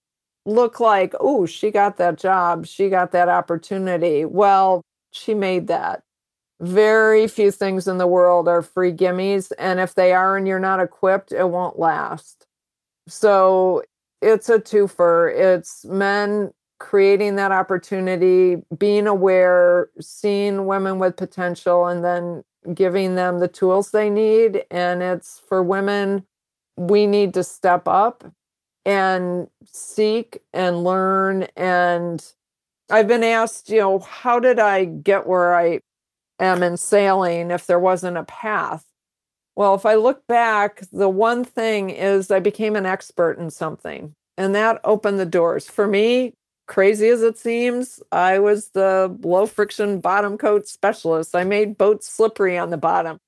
[0.47, 4.25] look like, oh, she got that job, she got that opportunity.
[4.25, 6.03] Well, she made that.
[6.61, 9.53] Very few things in the world are free gimmies.
[9.59, 12.47] And if they are and you're not equipped, it won't last.
[13.09, 13.83] So
[14.23, 15.35] it's a twofer.
[15.35, 22.45] It's men creating that opportunity, being aware, seeing women with potential, and then
[22.75, 24.65] giving them the tools they need.
[24.71, 26.25] And it's for women,
[26.77, 28.25] we need to step up
[28.85, 31.45] and seek and learn.
[31.57, 32.25] And
[32.91, 35.81] I've been asked, you know, how did I get where I
[36.39, 38.85] am in sailing if there wasn't a path?
[39.57, 44.15] Well, if I look back, the one thing is I became an expert in something,
[44.37, 45.69] and that opened the doors.
[45.69, 46.35] For me,
[46.67, 51.37] crazy as it seems, I was the low friction bottom coat specialist.
[51.37, 53.19] I made boats slippery on the bottom.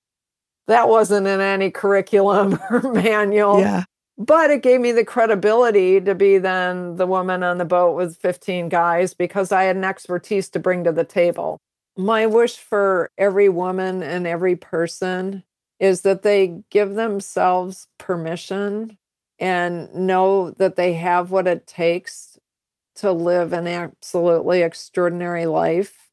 [0.66, 3.60] That wasn't in any curriculum or manual.
[3.60, 3.84] Yeah.
[4.18, 8.16] But it gave me the credibility to be then the woman on the boat with
[8.16, 11.58] 15 guys because I had an expertise to bring to the table.
[11.98, 15.44] My wish for every woman and every person
[15.78, 18.96] is that they give themselves permission
[19.38, 22.38] and know that they have what it takes
[22.96, 26.08] to live an absolutely extraordinary life.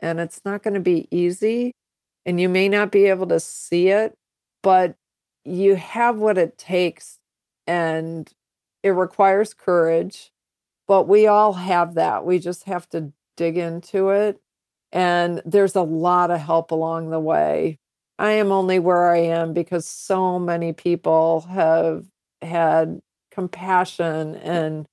[0.00, 1.72] And it's not going to be easy.
[2.26, 4.14] And you may not be able to see it,
[4.62, 4.96] but
[5.44, 7.15] you have what it takes.
[7.66, 8.30] And
[8.82, 10.30] it requires courage.
[10.86, 12.24] But we all have that.
[12.24, 14.40] We just have to dig into it.
[14.92, 17.78] And there's a lot of help along the way.
[18.18, 22.06] I am only where I am because so many people have
[22.40, 24.86] had compassion and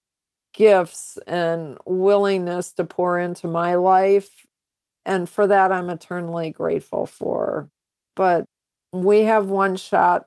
[0.53, 4.29] gifts and willingness to pour into my life.
[5.05, 7.69] And for that, I'm eternally grateful for.
[8.15, 8.45] But
[8.91, 10.25] we have one shot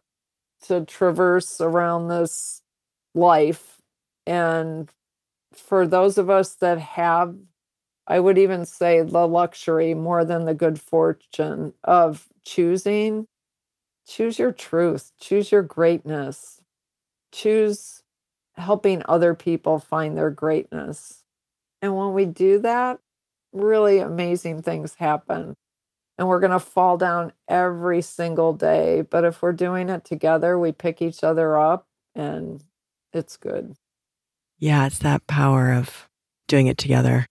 [0.68, 2.62] to traverse around this
[3.14, 3.80] life.
[4.26, 4.90] And
[5.52, 7.36] for those of us that have,
[8.06, 13.26] I would even say the luxury more than the good fortune of choosing,
[14.06, 16.60] choose your truth, choose your greatness,
[17.32, 18.02] choose
[18.54, 21.24] helping other people find their greatness.
[21.82, 22.98] And when we do that,
[23.52, 25.56] really amazing things happen.
[26.18, 29.02] And we're going to fall down every single day.
[29.02, 32.64] But if we're doing it together, we pick each other up and
[33.12, 33.76] it's good.
[34.58, 36.08] Yeah, it's that power of
[36.48, 37.26] doing it together,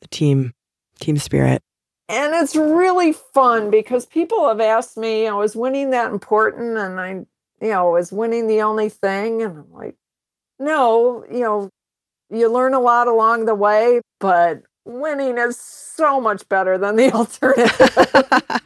[0.00, 0.54] the team,
[0.98, 1.62] team spirit.
[2.08, 6.76] And it's really fun because people have asked me, you know, is winning that important?
[6.78, 7.08] And I,
[7.60, 9.42] you know, is winning the only thing?
[9.42, 9.96] And I'm like,
[10.58, 11.70] no, you know,
[12.30, 17.10] you learn a lot along the way, but winning is so much better than the
[17.14, 18.60] alternative.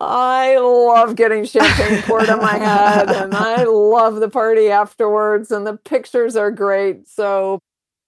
[0.00, 5.66] I love getting champagne poured on my head and I love the party afterwards and
[5.66, 7.08] the pictures are great.
[7.08, 7.60] So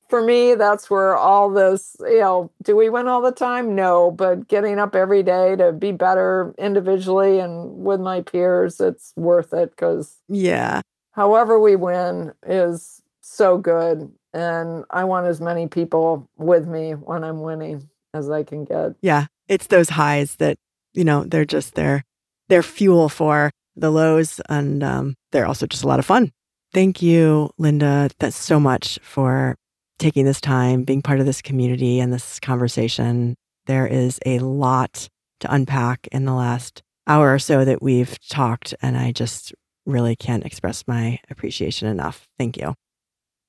[0.08, 3.74] for me, that's where all this, you know, do we win all the time?
[3.74, 9.12] No, but getting up every day to be better individually and with my peers, it's
[9.16, 10.80] worth it because yeah,
[11.12, 14.12] however we win is so good.
[14.36, 18.92] And I want as many people with me when I'm winning as I can get.
[19.00, 19.28] Yeah.
[19.48, 20.58] It's those highs that,
[20.92, 22.04] you know, they're just there.
[22.48, 26.32] They're fuel for the lows and um, they're also just a lot of fun.
[26.74, 28.10] Thank you, Linda.
[28.18, 29.56] That's so much for
[29.98, 33.36] taking this time, being part of this community and this conversation.
[33.64, 35.08] There is a lot
[35.40, 39.54] to unpack in the last hour or so that we've talked, and I just
[39.86, 42.28] really can't express my appreciation enough.
[42.38, 42.74] Thank you.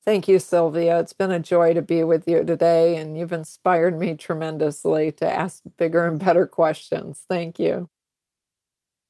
[0.07, 1.01] Thank you, Sylvia.
[1.01, 5.29] It's been a joy to be with you today, and you've inspired me tremendously to
[5.29, 7.25] ask bigger and better questions.
[7.27, 7.89] Thank you.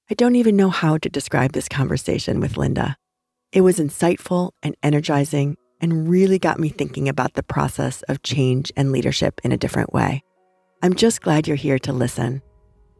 [0.10, 2.98] I don't even know how to describe this conversation with Linda.
[3.52, 8.72] It was insightful and energizing and really got me thinking about the process of change
[8.76, 10.24] and leadership in a different way.
[10.82, 12.41] I'm just glad you're here to listen.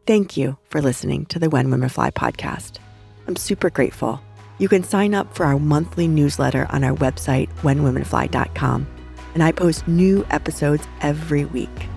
[0.06, 2.78] Thank you for listening to the When Women Fly podcast.
[3.26, 4.20] I'm super grateful
[4.58, 8.86] You can sign up for our monthly newsletter on our website, whenwomenfly.com,
[9.34, 11.88] and I post new episodes every week.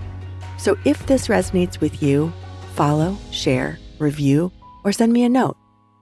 [0.58, 2.32] So if this resonates with you,
[2.74, 4.52] follow, share, review,
[4.84, 5.56] or send me a note.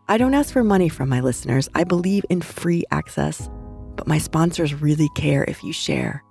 [0.09, 1.69] I don't ask for money from my listeners.
[1.75, 3.49] I believe in free access,
[3.97, 6.23] but my sponsors really care if you share.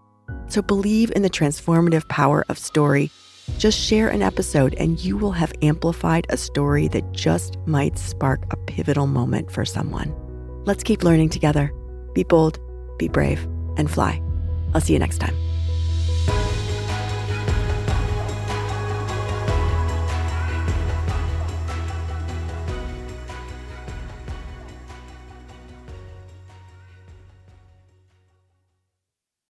[0.48, 3.10] So believe in the transformative power of story.
[3.58, 8.44] Just share an episode and you will have amplified a story that just might spark
[8.52, 10.14] a pivotal moment for someone.
[10.66, 11.74] Let's keep learning together.
[12.14, 12.60] Be bold,
[12.98, 13.42] be brave,
[13.78, 14.22] and fly.
[14.74, 15.36] I'll see you next time.